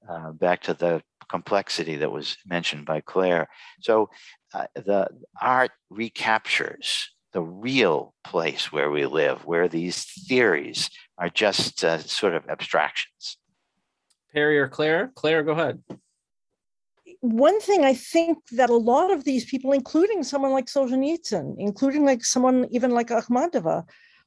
[0.08, 3.48] uh, back to the complexity that was mentioned by clare
[3.80, 4.10] so
[4.54, 5.06] uh, the
[5.40, 12.34] art recaptures the real place where we live, where these theories are just uh, sort
[12.34, 13.36] of abstractions.
[14.32, 15.12] Perry or Clare?
[15.14, 15.82] Clare, go ahead.
[17.20, 22.04] One thing I think that a lot of these people, including someone like Solzhenitsyn, including
[22.04, 23.84] like someone even like Akhmatova,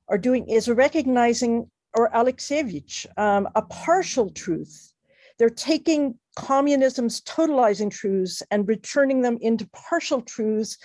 [0.10, 4.93] are doing is recognizing, or Alexievich, um, a partial truth.
[5.39, 10.77] They're taking communism's totalizing truths and returning them into partial truths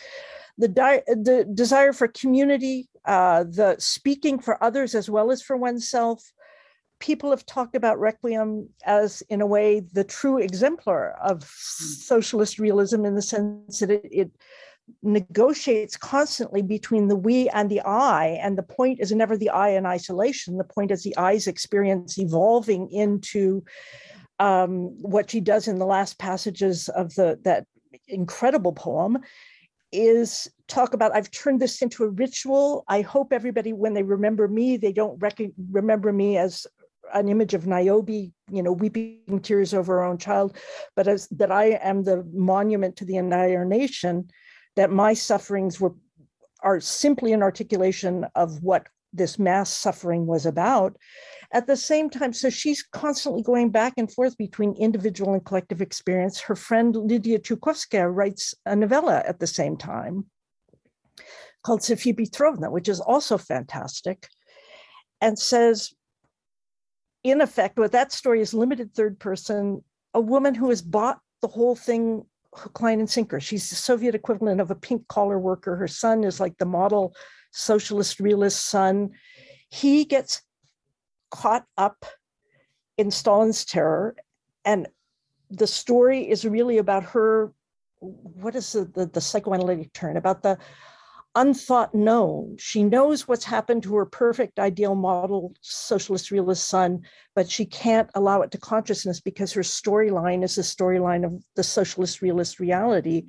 [0.58, 5.56] the, di- the desire for community, uh, the speaking for others as well as for
[5.56, 6.32] oneself.
[6.98, 13.04] People have talked about Requiem as, in a way, the true exemplar of socialist realism
[13.04, 14.30] in the sense that it, it
[15.02, 18.38] negotiates constantly between the we and the I.
[18.42, 20.58] And the point is never the I in isolation.
[20.58, 23.62] The point is the I's experience evolving into
[24.38, 27.66] um, what she does in the last passages of the that
[28.06, 29.18] incredible poem
[29.92, 32.84] is talk about I've turned this into a ritual.
[32.88, 36.66] I hope everybody, when they remember me, they don't rec- remember me as
[37.14, 40.56] an image of Niobe, you know, weeping tears over her own child,
[40.94, 44.28] but as that I am the monument to the entire nation,
[44.76, 45.94] that my sufferings were
[46.60, 50.96] are simply an articulation of what this mass suffering was about
[51.52, 55.80] at the same time, so she's constantly going back and forth between individual and collective
[55.80, 56.40] experience.
[56.40, 60.26] Her friend Lydia Chukovskaya writes a novella at the same time
[61.64, 64.28] called Sophia Petrovna, which is also fantastic,
[65.20, 65.92] and says,
[67.24, 69.82] in effect, what that story is limited third person,
[70.14, 72.24] a woman who has bought the whole thing
[72.80, 73.40] line, and sinker.
[73.40, 75.76] She's the Soviet equivalent of a pink collar worker.
[75.76, 77.14] Her son is like the model
[77.50, 79.10] socialist realist son.
[79.70, 80.42] He gets
[81.30, 82.04] caught up
[82.96, 84.16] in Stalin's terror.
[84.64, 84.88] And
[85.50, 87.52] the story is really about her,
[88.00, 90.16] what is the, the, the psychoanalytic turn?
[90.16, 90.58] About the
[91.38, 92.56] unthought known.
[92.58, 97.02] She knows what's happened to her perfect ideal model socialist realist son,
[97.36, 101.62] but she can't allow it to consciousness because her storyline is the storyline of the
[101.62, 103.26] socialist realist reality.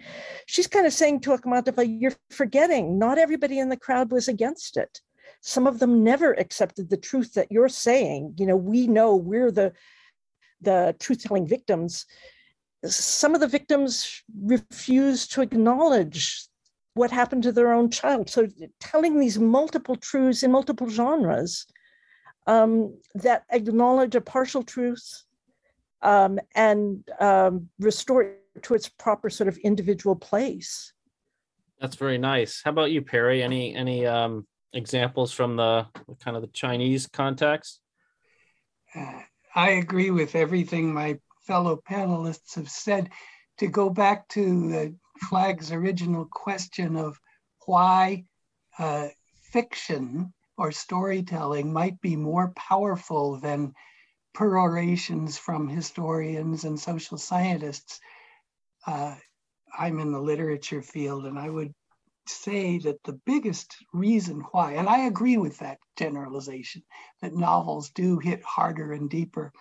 [0.48, 4.76] She's kind of saying to Akhmatova, You're forgetting, not everybody in the crowd was against
[4.76, 5.00] it
[5.42, 9.52] some of them never accepted the truth that you're saying you know we know we're
[9.52, 9.72] the
[10.60, 12.06] the truth telling victims
[12.86, 16.49] some of the victims refuse to acknowledge
[17.00, 18.48] what happened to their own child so
[18.80, 21.66] telling these multiple truths in multiple genres
[22.48, 25.24] um, that acknowledge a partial truth
[26.02, 30.94] um, and um, restore to its proper sort of individual place.
[31.80, 32.62] That's very nice.
[32.64, 33.42] How about you, Perry?
[33.44, 35.88] Any any um, examples from the
[36.24, 37.80] kind of the Chinese context?
[39.56, 43.10] I agree with everything my fellow panelists have said.
[43.60, 47.20] To go back to the Flagg's original question of
[47.66, 48.26] why
[48.78, 49.08] uh,
[49.52, 53.74] fiction or storytelling might be more powerful than
[54.34, 58.00] perorations from historians and social scientists.
[58.86, 59.16] Uh,
[59.78, 61.74] I'm in the literature field, and I would
[62.28, 66.84] say that the biggest reason why, and I agree with that generalization,
[67.22, 69.52] that novels do hit harder and deeper.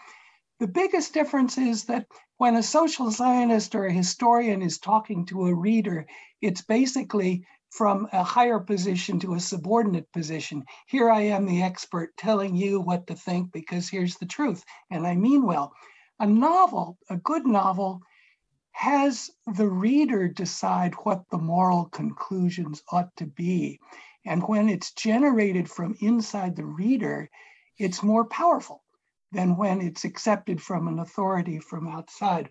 [0.60, 5.46] The biggest difference is that when a social scientist or a historian is talking to
[5.46, 6.04] a reader,
[6.40, 10.64] it's basically from a higher position to a subordinate position.
[10.88, 15.06] Here I am, the expert, telling you what to think because here's the truth, and
[15.06, 15.72] I mean well.
[16.18, 18.02] A novel, a good novel,
[18.72, 23.78] has the reader decide what the moral conclusions ought to be.
[24.26, 27.30] And when it's generated from inside the reader,
[27.78, 28.82] it's more powerful
[29.32, 32.48] than when it's accepted from an authority from outside.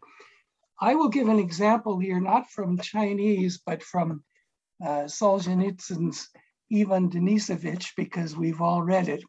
[0.79, 4.23] I will give an example here, not from Chinese, but from
[4.83, 6.29] uh, Solzhenitsyn's
[6.71, 9.23] Ivan Denisovich, because we've all read it.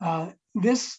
[0.00, 0.98] Uh, this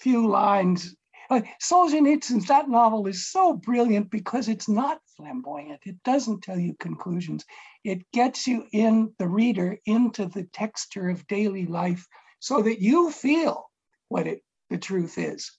[0.00, 0.94] few lines
[1.30, 5.80] uh, Solzhenitsyn's that novel is so brilliant because it's not flamboyant.
[5.84, 7.44] It doesn't tell you conclusions.
[7.84, 12.06] It gets you in the reader into the texture of daily life
[12.40, 13.70] so that you feel
[14.08, 15.52] what it the truth is.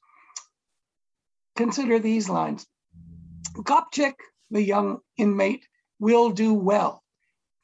[1.56, 2.66] Consider these lines.
[3.54, 4.16] Gopchik,
[4.52, 5.66] the young inmate,
[6.00, 7.04] will do well.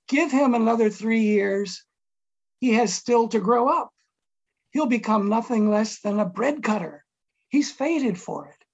[0.07, 1.83] Give him another three years.
[2.59, 3.91] He has still to grow up.
[4.71, 7.05] He'll become nothing less than a bread cutter
[7.55, 8.65] He's fated for it.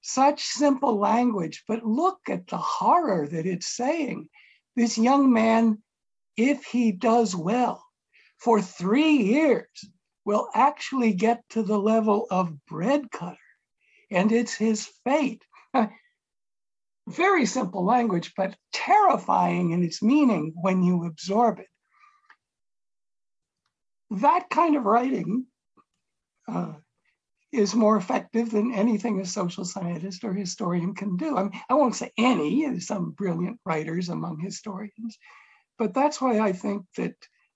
[0.00, 4.28] Such simple language, but look at the horror that it's saying.
[4.74, 5.80] This young man,
[6.36, 7.86] if he does well
[8.38, 9.68] for three years,
[10.24, 13.36] will actually get to the level of bread cutter,
[14.10, 15.44] and it's his fate.
[17.08, 21.66] Very simple language, but terrifying in its meaning when you absorb it.
[24.10, 25.46] That kind of writing
[26.48, 26.74] uh,
[27.52, 31.36] is more effective than anything a social scientist or historian can do.
[31.36, 35.18] I, mean, I won't say any, there's some brilliant writers among historians,
[35.78, 37.14] but that's why I think that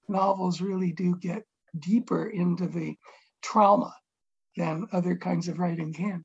[0.08, 1.44] novels really do get
[1.78, 2.96] deeper into the
[3.42, 3.94] trauma
[4.56, 6.24] than other kinds of writing can.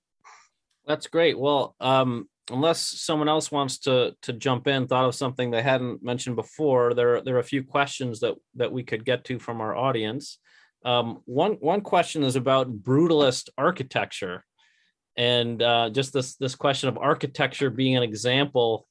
[0.85, 1.37] That's great.
[1.37, 6.03] Well, um, unless someone else wants to to jump in, thought of something they hadn't
[6.03, 9.61] mentioned before, there there are a few questions that that we could get to from
[9.61, 10.39] our audience.
[10.85, 14.45] Um, one one question is about brutalist architecture,
[15.17, 18.87] and uh, just this this question of architecture being an example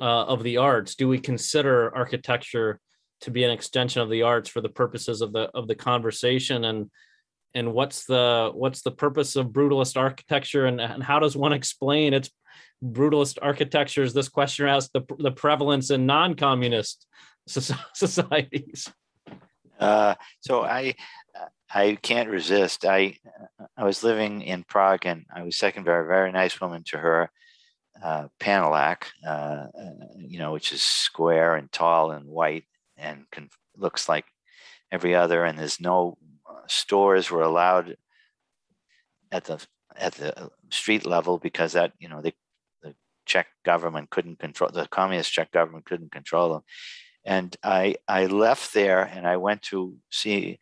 [0.00, 0.94] uh, of the arts.
[0.94, 2.80] Do we consider architecture
[3.22, 6.64] to be an extension of the arts for the purposes of the of the conversation?
[6.64, 6.90] And
[7.54, 12.12] and what's the what's the purpose of brutalist architecture, and, and how does one explain
[12.12, 12.30] its
[12.84, 14.02] brutalist architecture?
[14.02, 17.06] Is this question asks the the prevalence in non-communist
[17.46, 18.92] societies?
[19.80, 20.94] Uh, so I
[21.72, 22.84] I can't resist.
[22.84, 23.16] I
[23.76, 27.30] I was living in Prague and I was second very very nice woman to her,
[28.02, 32.64] uh, Panelak, uh, uh, you know, which is square and tall and white
[32.96, 34.24] and can, looks like
[34.90, 35.44] every other.
[35.44, 36.18] And there's no
[36.48, 37.96] uh, stores were allowed
[39.32, 39.64] at the
[39.96, 42.32] at the street level because that you know the
[43.24, 46.62] Czech government couldn't control the communist Czech government couldn't control them
[47.26, 50.58] and I I left there and I went to see.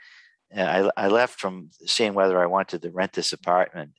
[0.57, 3.91] I, I left from seeing whether I wanted to rent this apartment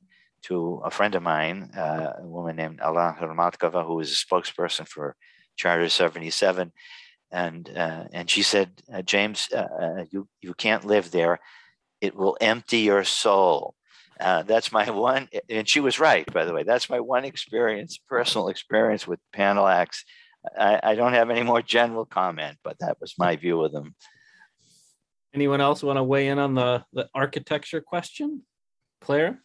[0.43, 4.87] to a friend of mine, uh, a woman named Alena Hromádková, who was a spokesperson
[4.87, 5.17] for
[5.57, 6.71] Charter 77.
[7.31, 11.39] And, uh, and she said, uh, James, uh, uh, you, you can't live there.
[12.01, 13.75] It will empty your soul.
[14.19, 16.63] Uh, that's my one, and she was right, by the way.
[16.63, 20.03] That's my one experience, personal experience with Panelaks
[20.57, 23.95] I, I don't have any more general comment, but that was my view of them.
[25.33, 28.43] Anyone else want to weigh in on the, the architecture question?
[29.01, 29.41] Clare?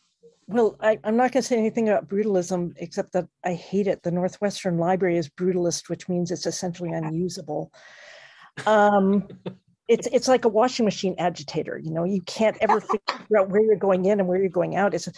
[0.51, 4.03] Well, I, am not going to say anything about brutalism except that I hate it.
[4.03, 7.73] The Northwestern Library is brutalist, which means it's essentially unusable.
[8.67, 9.29] Um,
[9.87, 11.79] it's it's like a washing machine agitator.
[11.79, 14.75] You know, you can't ever figure out where you're going in and where you're going
[14.75, 14.93] out.
[14.93, 15.09] It's,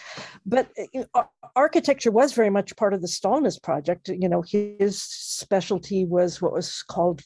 [0.45, 0.69] but
[1.15, 1.23] uh,
[1.57, 4.09] architecture was very much part of the Stalinist project.
[4.09, 7.23] You know, his specialty was what was called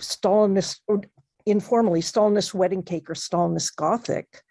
[0.00, 1.00] Stalinist, or
[1.44, 4.42] informally Stalinist wedding cake or Stalinist Gothic,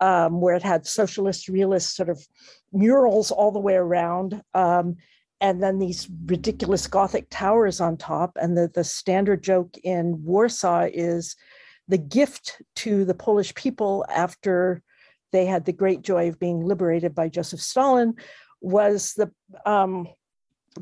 [0.00, 2.26] um, where it had socialist, realist sort of
[2.72, 4.42] murals all the way around.
[4.54, 4.96] Um,
[5.40, 8.36] and then these ridiculous Gothic towers on top.
[8.40, 11.36] And the, the standard joke in Warsaw is
[11.86, 14.82] the gift to the Polish people after
[15.32, 18.14] they had the great joy of being liberated by Joseph Stalin
[18.60, 19.30] was the
[19.66, 20.08] um,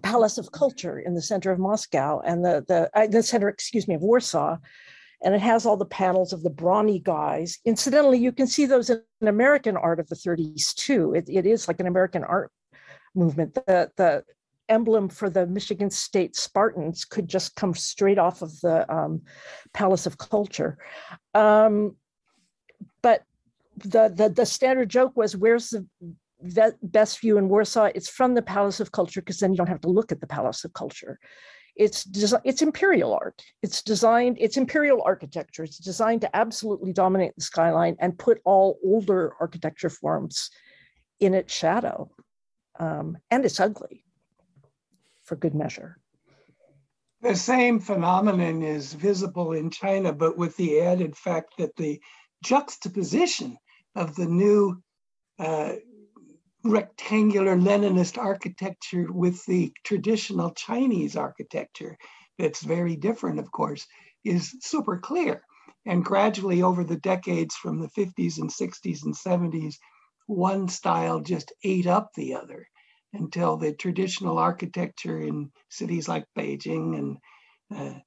[0.02, 3.88] Palace of Culture in the center of Moscow and the the uh, the center, excuse
[3.88, 4.58] me, of Warsaw,
[5.26, 7.58] and it has all the panels of the brawny guys.
[7.64, 11.14] Incidentally, you can see those in American art of the 30s too.
[11.14, 12.52] It, it is like an American art
[13.12, 13.54] movement.
[13.54, 14.24] The the
[14.68, 19.22] emblem for the Michigan State Spartans could just come straight off of the um,
[19.72, 20.78] Palace of Culture.
[21.34, 21.96] Um,
[23.02, 23.24] but
[23.78, 25.70] the, the the standard joke was, "Where's
[26.40, 29.68] the best view in Warsaw, it's from the Palace of Culture because then you don't
[29.68, 31.18] have to look at the Palace of Culture.
[31.76, 33.42] It's des- it's imperial art.
[33.62, 34.38] It's designed.
[34.40, 35.62] It's imperial architecture.
[35.62, 40.50] It's designed to absolutely dominate the skyline and put all older architecture forms
[41.20, 42.10] in its shadow.
[42.78, 44.04] Um, and it's ugly,
[45.22, 45.98] for good measure.
[47.22, 52.00] The same phenomenon is visible in China, but with the added fact that the
[52.44, 53.56] juxtaposition
[53.94, 54.82] of the new
[55.38, 55.72] uh,
[56.70, 61.96] rectangular Leninist architecture with the traditional Chinese architecture,
[62.38, 63.86] that's very different, of course,
[64.24, 65.42] is super clear.
[65.86, 69.76] And gradually over the decades from the 50s and 60s and 70s,
[70.26, 72.66] one style just ate up the other
[73.12, 77.18] until the traditional architecture in cities like Beijing and
[77.74, 77.98] uh,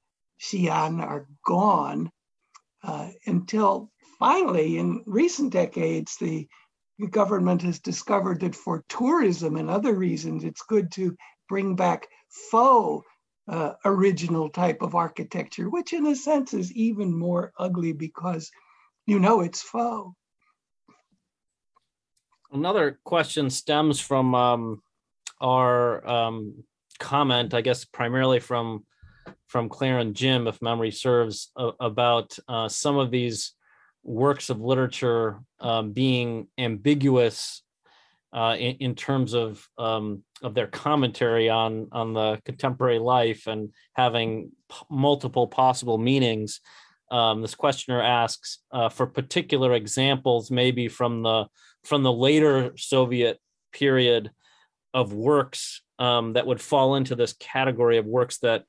[0.42, 2.12] Xi'an are gone.
[2.84, 6.48] Uh, until finally, in recent decades, the
[7.00, 11.16] the government has discovered that for tourism and other reasons, it's good to
[11.48, 12.08] bring back
[12.52, 13.08] faux
[13.48, 18.52] uh, original type of architecture, which in a sense is even more ugly because
[19.08, 20.14] you know it's faux.
[22.52, 24.82] Another question stems from um,
[25.42, 26.64] our um,
[27.00, 28.86] comment, I guess, primarily from
[29.48, 33.54] from Clare and Jim, if memory serves, uh, about uh, some of these
[34.04, 37.64] works of literature um, being ambiguous
[38.32, 43.74] uh, in, in, terms of um, of their commentary on on the contemporary life and
[43.94, 46.62] having p- multiple possible meanings.
[47.12, 51.48] Um, this questioner asks uh, for particular examples, maybe from the
[51.84, 53.40] from the later Soviet
[53.72, 54.32] period
[54.94, 58.64] of works um, that would fall into this category of works that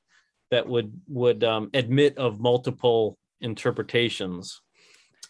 [0.49, 4.61] that would would um, admit of multiple interpretations.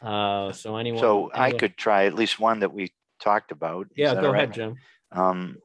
[0.01, 0.99] Uh, so anyone.
[0.99, 1.53] So anyone?
[1.53, 2.91] I could try at least one that we
[3.21, 3.87] talked about.
[3.95, 4.75] Yeah, go ahead, Jim.
[5.11, 5.57] Um,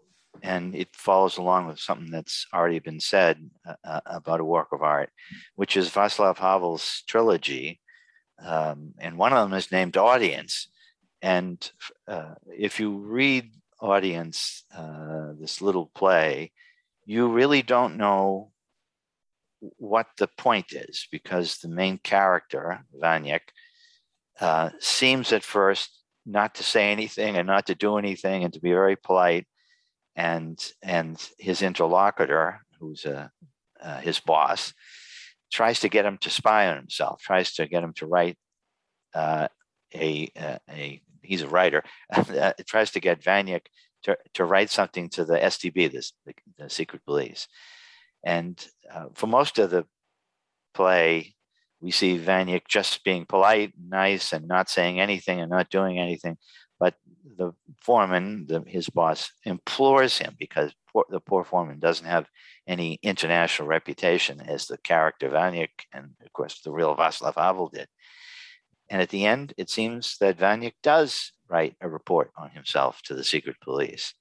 [0.42, 4.68] and it follows along with something that's already been said uh, uh, about a work
[4.72, 5.10] of art,
[5.54, 7.80] which is Václav Havel's trilogy.
[8.44, 10.68] Um, and one of them is named Audience.
[11.22, 11.58] And
[12.06, 13.50] uh, if you read
[13.80, 16.52] Audience, uh, this little play,
[17.06, 18.50] you really don't know
[19.78, 23.40] what the point is because the main character, Vaněk,
[24.40, 28.60] uh, seems at first not to say anything and not to do anything and to
[28.60, 29.46] be very polite.
[30.14, 33.30] And and his interlocutor, who's a,
[33.82, 34.72] uh, his boss,
[35.52, 38.38] tries to get him to spy on himself, tries to get him to write
[39.14, 39.48] uh,
[39.94, 41.82] a, a, a he's a writer,
[42.14, 43.66] uh, tries to get Vaněk
[44.04, 47.48] to, to write something to the STB, this the, the secret police.
[48.24, 49.84] And uh, for most of the
[50.74, 51.35] play,
[51.86, 56.36] we see Vaněk just being polite, nice, and not saying anything and not doing anything.
[56.80, 56.94] But
[57.38, 62.26] the foreman, the, his boss, implores him because poor, the poor foreman doesn't have
[62.66, 67.86] any international reputation as the character Vaněk, and of course the real Václav Havel did.
[68.90, 73.14] And at the end, it seems that Vaněk does write a report on himself to
[73.14, 74.12] the secret police.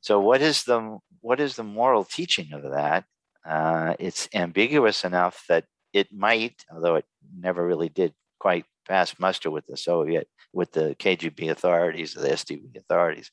[0.00, 3.04] So, what is the what is the moral teaching of that?
[3.46, 7.06] Uh, it's ambiguous enough that it might, although it
[7.38, 12.76] never really did quite pass muster with the Soviet, with the KGB authorities, the STB
[12.76, 13.30] authorities.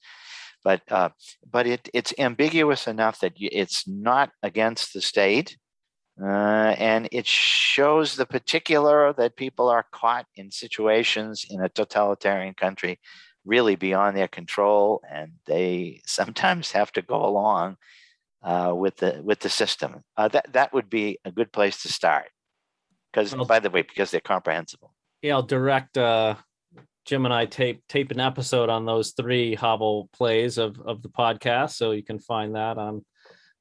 [0.64, 1.10] But uh,
[1.50, 5.58] but it, it's ambiguous enough that it's not against the state,
[6.22, 12.54] uh, and it shows the particular that people are caught in situations in a totalitarian
[12.54, 13.00] country
[13.46, 17.78] really beyond their control, and they sometimes have to go along
[18.44, 20.04] uh, with the with the system.
[20.18, 22.30] Uh, that that would be a good place to start.
[23.12, 24.94] Because well, by the way, because they're comprehensible.
[25.22, 26.36] Yeah, I'll direct uh,
[27.06, 31.10] Jim and I tape tape an episode on those three Havel plays of of the
[31.10, 33.04] podcast, so you can find that on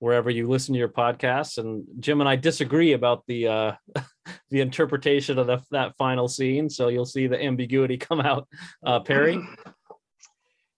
[0.01, 1.59] wherever you listen to your podcasts.
[1.59, 3.73] And Jim and I disagree about the uh,
[4.51, 8.47] the interpretation of the, that final scene, so you'll see the ambiguity come out.
[8.85, 9.41] Uh, Perry.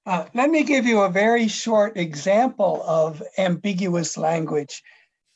[0.07, 4.83] Uh, let me give you a very short example of ambiguous language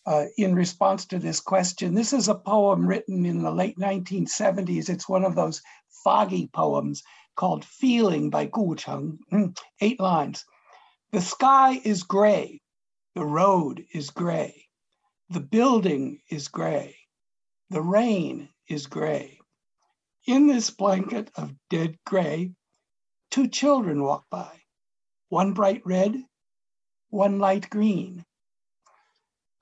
[0.06, 1.94] uh, in response to this question.
[1.94, 4.88] This is a poem written in the late 1970s.
[4.88, 5.62] It's one of those
[6.04, 7.02] foggy poems
[7.36, 9.46] called Feeling by Gu Cheng, hmm,
[9.80, 10.44] eight lines.
[11.12, 12.60] The sky is gray,
[13.14, 14.66] the road is gray,
[15.30, 16.96] the building is gray,
[17.70, 19.38] the rain is gray.
[20.26, 22.52] In this blanket of dead gray,
[23.30, 24.62] two children walk by,
[25.28, 26.22] one bright red,
[27.10, 28.24] one light green.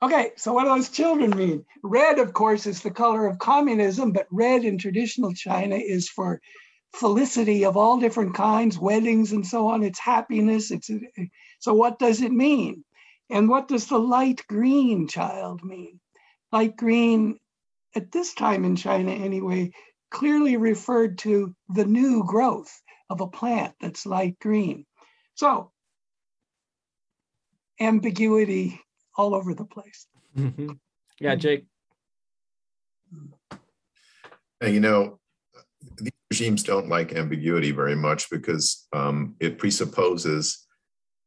[0.03, 1.65] Okay, so what do those children mean?
[1.85, 6.41] Red, of course, is the color of communism, but red in traditional China is for
[6.93, 9.85] felicity of all different kinds, weddings and so on.
[9.85, 10.73] It's happiness.
[10.73, 10.91] It's
[11.61, 12.85] so what does it mean?
[13.31, 16.01] And what does the light green child mean?
[16.51, 17.39] Light green,
[17.95, 19.71] at this time in China anyway,
[20.11, 24.85] clearly referred to the new growth of a plant that's light green.
[25.37, 25.71] So
[27.79, 28.81] ambiguity
[29.17, 30.07] all over the place.
[30.37, 30.73] Mm-hmm.
[31.21, 31.67] Yeah, Jake.
[34.61, 35.19] And you know,
[35.99, 40.67] these regimes don't like ambiguity very much because um, it presupposes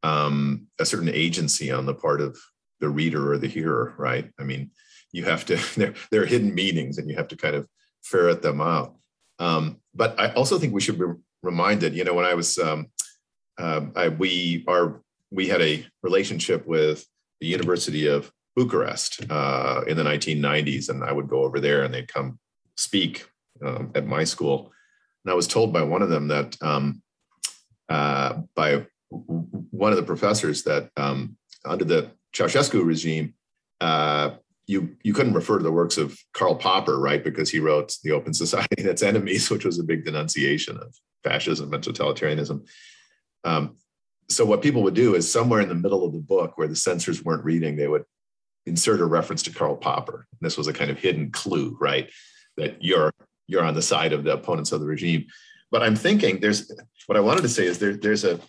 [0.03, 2.37] um, a certain agency on the part of
[2.79, 4.31] the reader or the hearer, right?
[4.39, 4.71] I mean,
[5.11, 7.67] you have to, there, there are hidden meanings and you have to kind of
[8.03, 8.95] ferret them out.
[9.39, 11.05] Um, but I also think we should be
[11.43, 12.87] reminded, you know, when I was, um,
[13.57, 15.01] uh, I, we are,
[15.31, 17.05] we had a relationship with
[17.41, 21.93] the University of Bucharest uh, in the 1990s, and I would go over there and
[21.93, 22.39] they'd come
[22.77, 23.27] speak
[23.63, 24.71] um, at my school.
[25.23, 27.01] And I was told by one of them that um,
[27.89, 33.33] uh, by one of the professors that um, under the Ceausescu regime,
[33.81, 34.31] uh,
[34.67, 37.23] you you couldn't refer to the works of Karl Popper, right?
[37.23, 40.95] Because he wrote The Open Society and Its Enemies, which was a big denunciation of
[41.23, 42.65] fascism and totalitarianism.
[43.43, 43.77] Um,
[44.29, 46.75] so what people would do is somewhere in the middle of the book where the
[46.75, 48.05] censors weren't reading, they would
[48.65, 50.27] insert a reference to Karl Popper.
[50.31, 52.09] And this was a kind of hidden clue, right?
[52.57, 53.13] That you're
[53.47, 55.27] you're on the side of the opponents of the regime.
[55.71, 56.71] But I'm thinking there's
[57.05, 58.39] what I wanted to say is there, there's a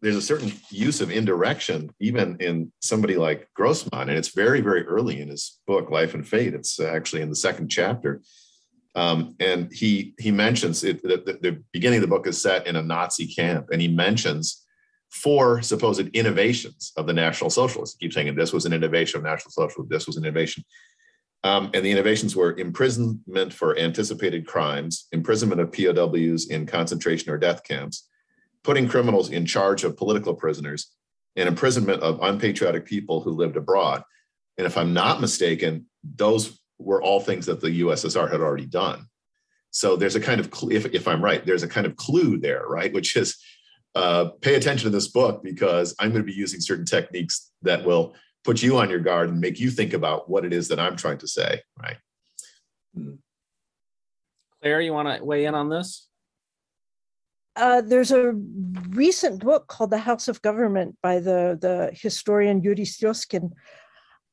[0.00, 4.86] there's a certain use of indirection even in somebody like Grossman, and it's very very
[4.86, 6.54] early in his book Life and Fate.
[6.54, 8.22] It's actually in the second chapter,
[8.94, 11.02] um, and he he mentions it.
[11.02, 14.64] The, the, beginning of the book is set in a Nazi camp, and he mentions
[15.10, 17.96] four supposed innovations of the National Socialists.
[17.98, 20.64] He keeps saying this was an innovation of National Socialism, this was an innovation.
[21.44, 27.38] Um, and the innovations were imprisonment for anticipated crimes, imprisonment of POWs in concentration or
[27.38, 28.08] death camps,
[28.64, 30.90] putting criminals in charge of political prisoners,
[31.36, 34.02] and imprisonment of unpatriotic people who lived abroad.
[34.56, 39.06] And if I'm not mistaken, those were all things that the USSR had already done.
[39.70, 42.64] So there's a kind of, if, if I'm right, there's a kind of clue there,
[42.66, 42.92] right?
[42.92, 43.36] Which is
[43.98, 47.84] uh, pay attention to this book because I'm going to be using certain techniques that
[47.84, 48.14] will
[48.44, 50.96] put you on your guard and make you think about what it is that I'm
[50.96, 51.96] trying to say, right?
[52.94, 53.14] Hmm.
[54.62, 56.06] Clare, you want to weigh in on this?
[57.56, 58.34] Uh, there's a
[58.90, 63.50] recent book called The House of Government by the, the historian Yuri Slezkin,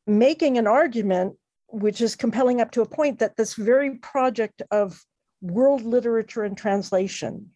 [0.06, 1.34] making an argument
[1.70, 5.04] which is compelling up to a point that this very project of
[5.42, 7.50] world literature and translation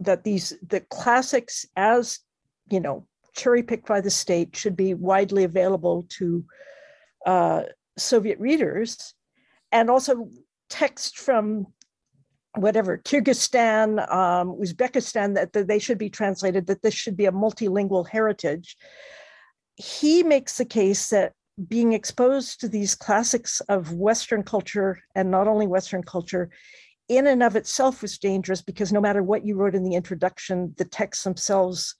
[0.00, 2.20] that these the classics as
[2.70, 6.44] you know cherry picked by the state should be widely available to
[7.26, 7.62] uh,
[7.96, 9.14] Soviet readers,
[9.72, 10.28] and also
[10.68, 11.66] text from
[12.56, 16.66] whatever Kyrgyzstan, um, Uzbekistan that, that they should be translated.
[16.66, 18.76] That this should be a multilingual heritage.
[19.76, 21.32] He makes the case that
[21.68, 26.50] being exposed to these classics of Western culture and not only Western culture
[27.08, 30.74] in and of itself was dangerous because no matter what you wrote in the introduction,
[30.78, 31.96] the texts themselves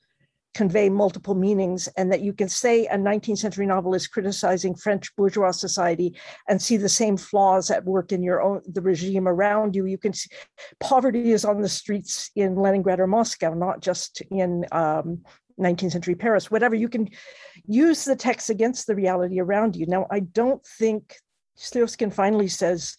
[0.55, 5.14] convey multiple meanings, and that you can say a 19th century novel is criticizing French
[5.16, 6.14] bourgeois society
[6.48, 9.85] and see the same flaws at work in your own the regime around you.
[9.85, 10.31] You can see
[10.78, 15.22] poverty is on the streets in Leningrad or Moscow, not just in um,
[15.60, 16.51] 19th century Paris.
[16.51, 17.09] Whatever you can
[17.66, 19.86] use the text against the reality around you.
[19.86, 21.16] Now, I don't think
[21.59, 22.97] Slezkin finally says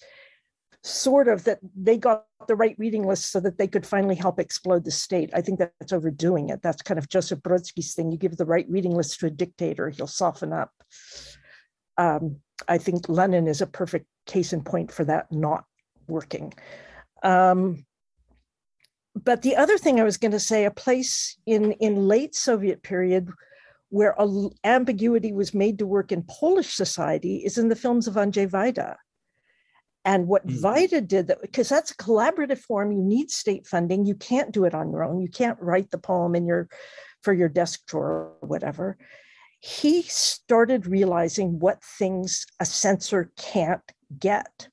[0.86, 4.40] sort of that they got the right reading list so that they could finally help
[4.40, 5.32] explode the state.
[5.34, 6.62] I think that's overdoing it.
[6.62, 8.12] That's kind of Joseph Brodsky's thing.
[8.12, 10.72] You give the right reading list to a dictator, he'll soften up.
[11.98, 12.38] Um,
[12.68, 15.66] I think Lenin is a perfect case in point for that not
[16.08, 16.54] working.
[17.24, 17.86] Um,
[19.16, 22.84] but the other thing I was going to say, a place in in late Soviet
[22.84, 23.30] period
[23.90, 24.16] where
[24.64, 28.96] ambiguity was made to work in Polish society is in the films of Andrzej Wajda.
[30.06, 30.64] And what mm-hmm.
[30.64, 34.06] Wajda did that because that's a collaborative form, you need state funding.
[34.06, 35.20] You can't do it on your own.
[35.20, 36.70] You can't write the poem in your
[37.26, 38.98] for your desk drawer or whatever,
[39.60, 43.82] he started realizing what things a censor can't
[44.20, 44.70] get.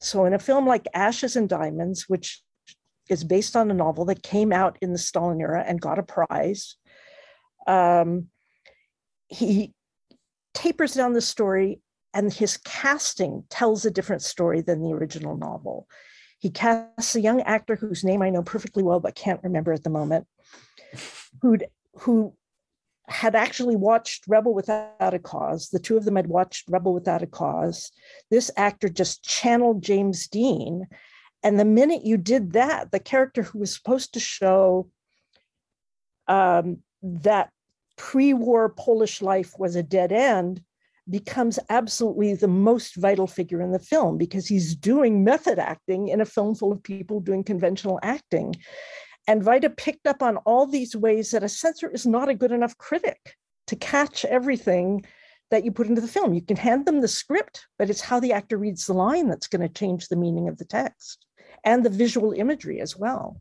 [0.00, 2.40] So, in a film like Ashes and Diamonds, which
[3.10, 6.04] is based on a novel that came out in the Stalin era and got a
[6.04, 6.76] prize,
[7.66, 8.28] um,
[9.28, 9.74] he
[10.54, 11.80] tapers down the story,
[12.16, 15.86] and his casting tells a different story than the original novel.
[16.38, 19.84] He casts a young actor whose name I know perfectly well, but can't remember at
[19.84, 20.26] the moment,
[21.42, 21.66] who'd,
[21.98, 22.32] who
[23.06, 25.68] had actually watched Rebel Without a Cause.
[25.68, 27.92] The two of them had watched Rebel Without a Cause.
[28.30, 30.86] This actor just channeled James Dean.
[31.42, 34.88] And the minute you did that, the character who was supposed to show
[36.28, 37.50] um, that
[37.98, 40.62] pre war Polish life was a dead end
[41.08, 46.20] becomes absolutely the most vital figure in the film because he's doing method acting in
[46.20, 48.54] a film full of people doing conventional acting.
[49.28, 52.52] And Wajda picked up on all these ways that a censor is not a good
[52.52, 53.36] enough critic
[53.68, 55.04] to catch everything
[55.50, 56.34] that you put into the film.
[56.34, 59.46] You can hand them the script, but it's how the actor reads the line that's
[59.46, 61.24] going to change the meaning of the text
[61.64, 63.40] and the visual imagery as well.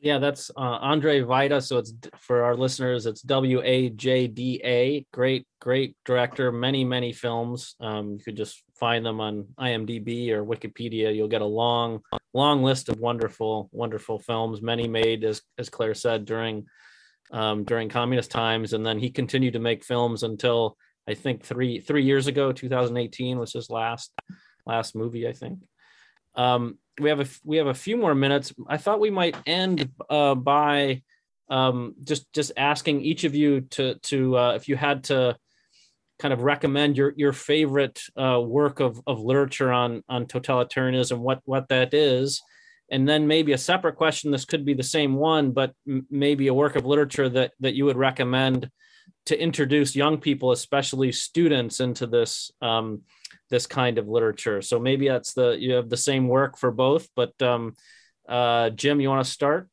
[0.00, 1.60] Yeah, that's uh, Andrzej Wajda.
[1.60, 5.04] So it's for our listeners, it's W A J D A.
[5.12, 6.52] Great, great director.
[6.52, 7.74] Many, many films.
[7.80, 11.14] Um, you could just find them on IMDb or Wikipedia.
[11.14, 12.00] You'll get a long,
[12.32, 14.62] long list of wonderful, wonderful films.
[14.62, 16.66] Many made, as as Clare said, during
[17.32, 20.76] um, during communist times, and then he continued to make films until
[21.08, 24.12] I think three three years ago, 2018 was his last
[24.64, 25.58] last movie, I think.
[26.34, 28.52] Um, we have a we have a few more minutes.
[28.68, 31.02] I thought we might end uh, by
[31.48, 35.36] um, just just asking each of you to to uh, if you had to
[36.18, 41.40] kind of recommend your your favorite uh, work of, of literature on on totalitarianism, what
[41.44, 42.42] what that is,
[42.90, 44.30] and then maybe a separate question.
[44.30, 47.74] This could be the same one, but m- maybe a work of literature that that
[47.74, 48.70] you would recommend
[49.26, 52.50] to introduce young people, especially students, into this.
[52.60, 53.02] Um,
[53.50, 54.62] this kind of literature.
[54.62, 57.08] So maybe that's the you have the same work for both.
[57.14, 57.74] But um,
[58.28, 59.68] uh, Jim, you want to start?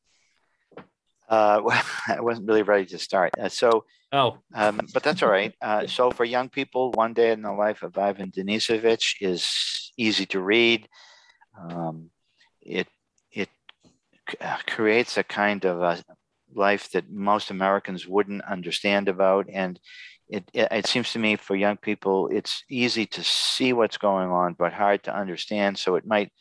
[1.28, 3.34] Uh, well, I wasn't really ready to start.
[3.40, 5.54] Uh, so, oh, um, but that's all right.
[5.62, 10.26] Uh, so, for young people, One Day in the Life of Ivan Denisovich is easy
[10.28, 10.88] to read.
[11.58, 12.10] Um,
[12.62, 12.88] it
[13.32, 13.50] it
[14.42, 16.04] uh, creates a kind of a
[16.54, 19.80] life that most Americans wouldn't understand about, and
[20.28, 24.30] it, it, it seems to me for young people it's easy to see what's going
[24.30, 26.32] on but hard to understand so it might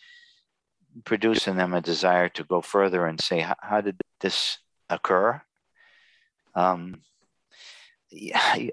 [1.04, 4.58] produce in them a desire to go further and say how did this
[4.88, 5.40] occur
[6.54, 7.00] um,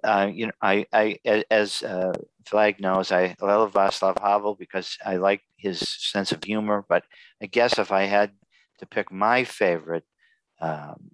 [0.03, 1.19] uh, you know, I, I,
[1.49, 2.13] as uh,
[2.45, 6.85] Flagg knows, I love Václav Havel because I like his sense of humor.
[6.87, 7.03] But
[7.41, 8.31] I guess if I had
[8.79, 10.05] to pick my favorite,
[10.59, 11.09] um,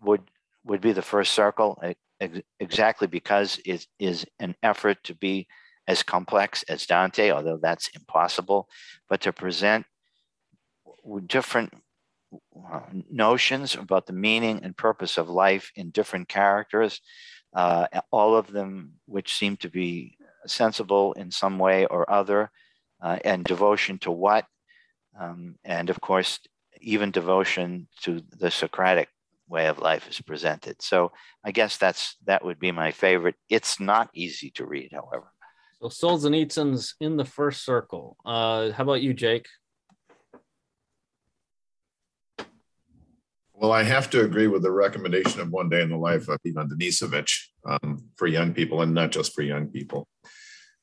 [0.00, 0.22] would
[0.64, 1.78] would be the first circle.
[1.82, 5.46] It, ex- exactly because it is an effort to be
[5.86, 8.68] as complex as Dante, although that's impossible,
[9.08, 9.86] but to present
[11.26, 11.72] different
[13.10, 17.00] notions about the meaning and purpose of life in different characters,
[17.54, 20.16] uh, all of them which seem to be
[20.46, 22.50] sensible in some way or other,
[23.02, 24.44] uh, and devotion to what,
[25.18, 26.40] um, and of course,
[26.80, 29.08] even devotion to the Socratic
[29.48, 30.80] way of life is presented.
[30.82, 31.12] So
[31.44, 33.36] I guess that's that would be my favorite.
[33.48, 35.32] It's not easy to read, however.
[35.80, 38.16] So Solzhenitsyn's in the first circle.
[38.24, 39.46] Uh, how about you, Jake?
[43.54, 46.38] Well, I have to agree with the recommendation of One Day in the Life of
[46.46, 50.06] Ivan Denisovich um, for young people, and not just for young people.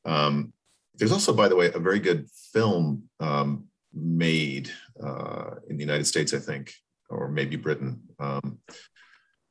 [0.03, 0.51] Um,
[0.93, 4.69] there's also, by the way, a very good film um, made
[5.01, 6.73] uh, in the United States, I think,
[7.15, 8.59] or maybe Britain, um,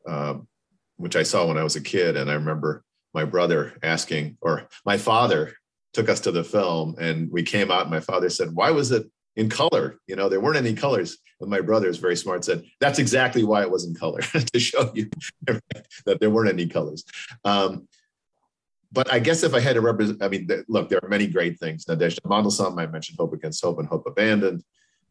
[0.06, 0.34] uh,
[0.96, 2.16] which I saw when I was a kid.
[2.16, 5.54] And I remember my brother asking, or my father
[5.92, 7.82] took us to the film, and we came out.
[7.82, 9.98] And my father said, "Why was it in color?
[10.06, 12.44] You know, there weren't any colors." And my brother is very smart.
[12.44, 14.20] Said, "That's exactly why it was in color
[14.52, 15.08] to show you
[15.46, 17.04] that there weren't any colors."
[17.44, 17.88] Um,
[18.94, 21.58] but I guess if I had to represent, I mean, look, there are many great
[21.58, 21.84] things.
[21.84, 24.62] Nadezhda Mandelstam, I mentioned Hope Against Hope and Hope Abandoned.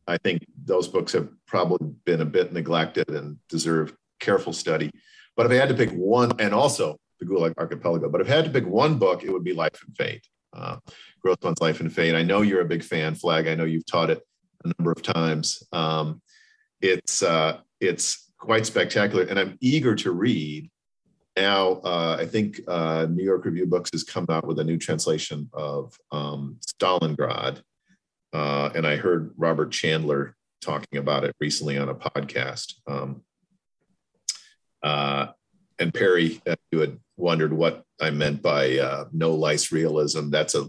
[0.08, 4.92] I think those books have probably been a bit neglected and deserve careful study.
[5.36, 8.36] But if I had to pick one, and also the Gulag Archipelago, but if I
[8.36, 10.28] had to pick one book, it would be Life and Fate.
[10.52, 10.78] Uh,
[11.22, 12.16] Grossman's Life and Fate.
[12.16, 13.48] I know you're a big fan, Flagg.
[13.48, 14.22] I know you've taught it
[14.64, 15.64] a number of times.
[15.72, 16.22] Um,
[16.82, 20.70] it's uh, it's quite spectacular, and I'm eager to read.
[21.36, 24.78] Now, uh, I think uh, New York Review Books has come out with a new
[24.78, 27.64] translation of um, Stalingrad,
[28.34, 32.74] uh, and I heard Robert Chandler talking about it recently on a podcast.
[32.88, 33.24] Um,
[34.84, 35.32] Uh,
[35.80, 40.30] and Perry, uh, you had wondered what I meant by uh, no lice realism.
[40.30, 40.66] That's a,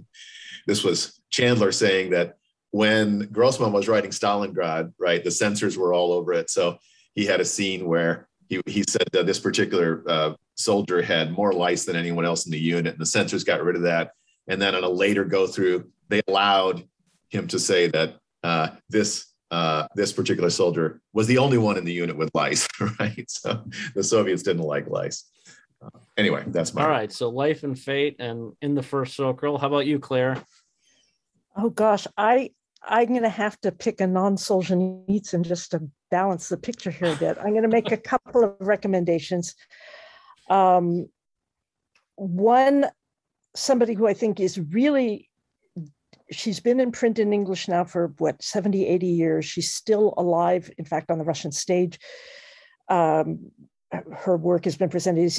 [0.69, 2.36] this was Chandler saying that
[2.70, 6.49] when Grossman was writing Stalingrad, right, the censors were all over it.
[6.49, 6.78] So
[7.15, 11.53] he had a scene where he, he said that this particular uh, soldier had more
[11.53, 14.12] lice than anyone else in the unit, and the censors got rid of that.
[14.47, 16.86] And then on a later go through, they allowed
[17.35, 21.85] him to say that uh, this uh, this particular soldier was the only one in
[21.85, 22.66] the unit with lice,
[23.01, 23.24] right?
[23.28, 25.31] So the Soviets didn't like lice.
[25.82, 26.82] Uh, anyway, that's my.
[26.82, 27.12] All right.
[27.12, 29.59] So life and fate, and in the first circle.
[29.59, 30.43] How about you, Clare?
[31.56, 32.51] Oh gosh, I
[32.86, 37.16] I'm going to have to pick a non-Solzhenitsyn just to balance the picture here a
[37.16, 37.39] bit.
[37.39, 39.55] I'm going to make a couple of recommendations.
[40.51, 41.09] Um,
[42.16, 42.86] one,
[43.56, 45.31] somebody who I think is really
[46.30, 49.44] she's been in print in English now for what 70, 80 years.
[49.44, 51.98] She's still alive, in fact, on the Russian stage.
[52.88, 53.51] Um,
[54.12, 55.38] her work has been presented as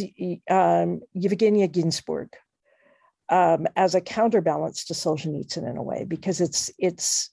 [0.49, 2.29] um, Yevgenia Ginzburg
[3.29, 7.31] um, as a counterbalance to Solzhenitsyn in a way, because it's it's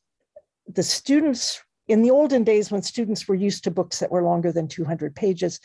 [0.67, 4.53] the students in the olden days when students were used to books that were longer
[4.53, 5.61] than 200 pages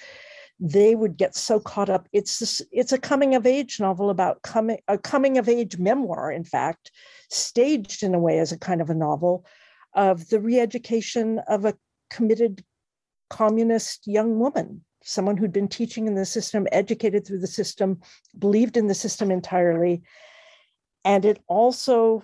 [0.59, 4.41] they would get so caught up it's this, it's a coming of age novel about
[4.41, 6.91] coming a coming of age memoir in fact
[7.29, 9.45] staged in a way as a kind of a novel
[9.93, 11.75] of the re-education of a
[12.09, 12.63] committed
[13.29, 17.99] communist young woman someone who'd been teaching in the system educated through the system
[18.37, 20.01] believed in the system entirely
[21.03, 22.23] and it also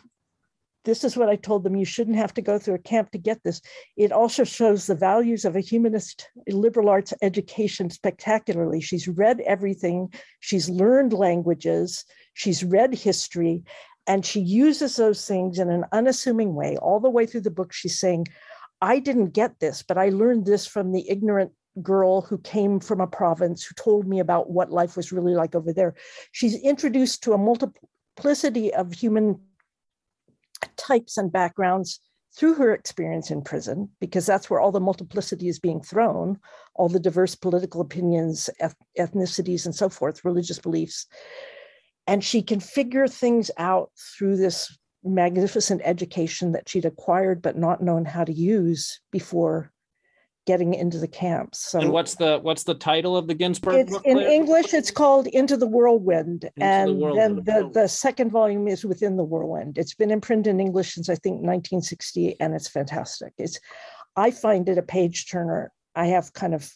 [0.86, 3.18] this is what I told them you shouldn't have to go through a camp to
[3.18, 3.62] get this.
[3.96, 8.82] It also shows the values of a humanist liberal arts education spectacularly.
[8.82, 12.04] She's read everything, she's learned languages,
[12.34, 13.64] she's read history,
[14.08, 16.78] and she uses those things in an unassuming way.
[16.78, 18.28] All the way through the book, she's saying,
[18.82, 21.52] I didn't get this, but I learned this from the ignorant
[21.82, 25.56] girl who came from a province who told me about what life was really like
[25.56, 25.96] over there.
[26.32, 29.40] She's introduced to a multiplicity of human
[30.76, 32.00] types and backgrounds
[32.36, 36.40] through her experience in prison, because that's where all the multiplicity is being thrown,
[36.74, 41.06] all the diverse political opinions, eth- ethnicities, and so forth, religious beliefs.
[42.08, 47.82] And she can figure things out through this magnificent education that she'd acquired but not
[47.82, 49.72] known how to use before
[50.46, 51.72] getting into the camps.
[51.72, 54.06] So and what's the what's the title of the Ginzburg it's book?
[54.06, 54.20] in?
[54.20, 56.44] English it's called Into the Whirlwind.
[56.44, 57.46] Into the and Whirlwind.
[57.46, 59.78] then the, the second volume is Within the Whirlwind.
[59.78, 63.34] It's been in print in English since I think 1960 and it's fantastic.
[63.38, 63.60] It's
[64.16, 65.72] I find it a page turner.
[65.96, 66.70] I have kind of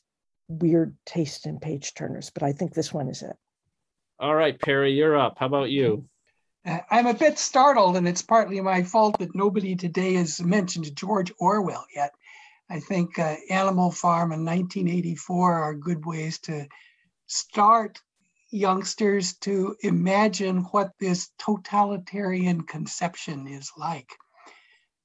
[0.47, 3.35] weird taste in page turners, but I think this one is it.
[4.19, 5.37] All right, Perry, you're up.
[5.37, 6.05] How about you?
[6.65, 10.95] Uh, I'm a bit startled, and it's partly my fault that nobody today has mentioned
[10.95, 12.13] George Orwell yet.
[12.67, 16.67] I think uh, Animal Farm and 1984 are good ways to
[17.27, 17.99] start
[18.49, 24.09] youngsters to imagine what this totalitarian conception is like.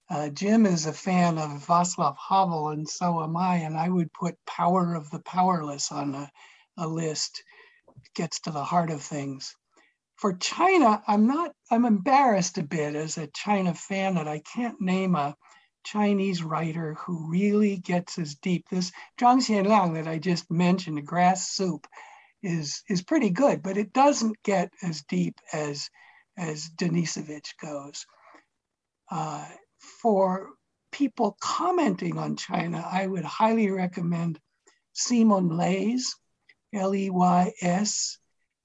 [0.09, 3.57] Uh, Jim is a fan of Václav Havel, and so am I.
[3.57, 6.31] And I would put Power of the Powerless on a,
[6.79, 7.43] a list.
[8.15, 9.55] Gets to the heart of things.
[10.17, 14.81] For China, I'm not, I'm embarrassed a bit as a China fan that I can't
[14.81, 15.37] name a
[15.85, 18.69] Chinese writer who really gets as deep.
[18.69, 21.87] This Zhang Xianliang that I just mentioned, Grass Soup,
[22.43, 25.89] is is pretty good, but it doesn't get as deep as
[26.37, 28.07] as Denisovich goes.
[29.11, 29.47] Uh,
[30.01, 30.51] for
[30.91, 34.39] people commenting on China, I would highly recommend
[34.93, 35.49] Simon
[36.73, 38.19] Leys, L-E-Y-S,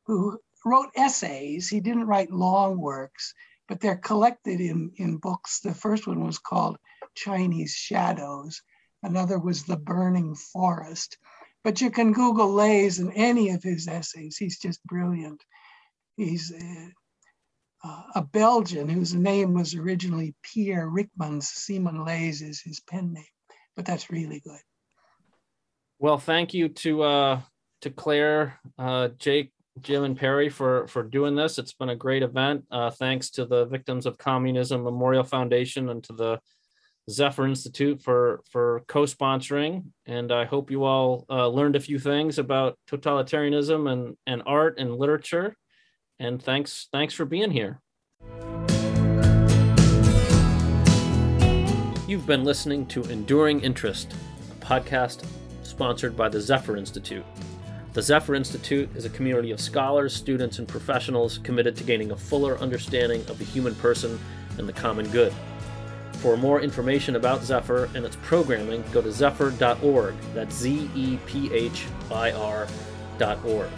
[0.06, 1.70] who wrote essays.
[1.70, 3.34] He didn't write long works,
[3.68, 5.60] but they're collected in, in books.
[5.60, 6.78] The first one was called
[7.16, 8.62] Chinese Shadows.
[9.04, 11.18] Another was The Burning Forest.
[11.64, 14.38] But you can Google Leys in any of his essays.
[14.38, 15.44] He's just brilliant.
[16.16, 16.54] He's
[17.84, 21.44] uh, a Belgian whose name was originally Pierre Ryckmans.
[21.44, 23.24] Simon Leys is his pen name,
[23.76, 24.60] but that's really good.
[26.00, 27.42] Well, thank you to uh,
[27.82, 29.52] to Clare, uh, Jake,
[29.82, 31.58] Jim, and Perry for for doing this.
[31.58, 32.66] It's been a great event.
[32.72, 36.40] Uh, thanks to the Victims of Communism Memorial Foundation and to the
[37.10, 39.86] Zephyr Institute for for co-sponsoring.
[40.06, 44.80] And I hope you all uh, learned a few things about totalitarianism and and art
[44.80, 45.56] and literature.
[46.20, 47.82] And thanks thanks for being here.
[52.08, 54.14] You've been listening to Enduring Interest,
[54.50, 55.26] a podcast
[55.62, 57.26] sponsored by the Zephyr Institute.
[57.98, 62.16] The Zephyr Institute is a community of scholars, students, and professionals committed to gaining a
[62.16, 64.20] fuller understanding of the human person
[64.60, 65.34] and the common good.
[66.22, 70.14] For more information about Zephyr and its programming, go to zephyr.org.
[70.36, 72.68] That's Z E P H I R
[73.18, 73.70] enduringinterest.org.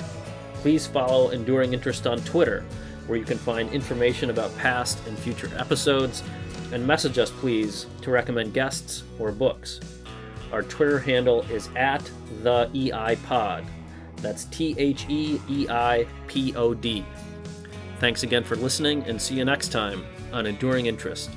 [0.56, 2.66] Please follow Enduring Interest on Twitter,
[3.08, 6.24] where you can find information about past and future episodes,
[6.74, 9.80] and message us, please, to recommend guests or books.
[10.52, 12.04] Our Twitter handle is at
[12.44, 13.64] the EI Pod.
[14.22, 17.06] That's T H E E I P O D.
[18.00, 21.30] Thanks again for listening, and see you next time on Enduring Interest.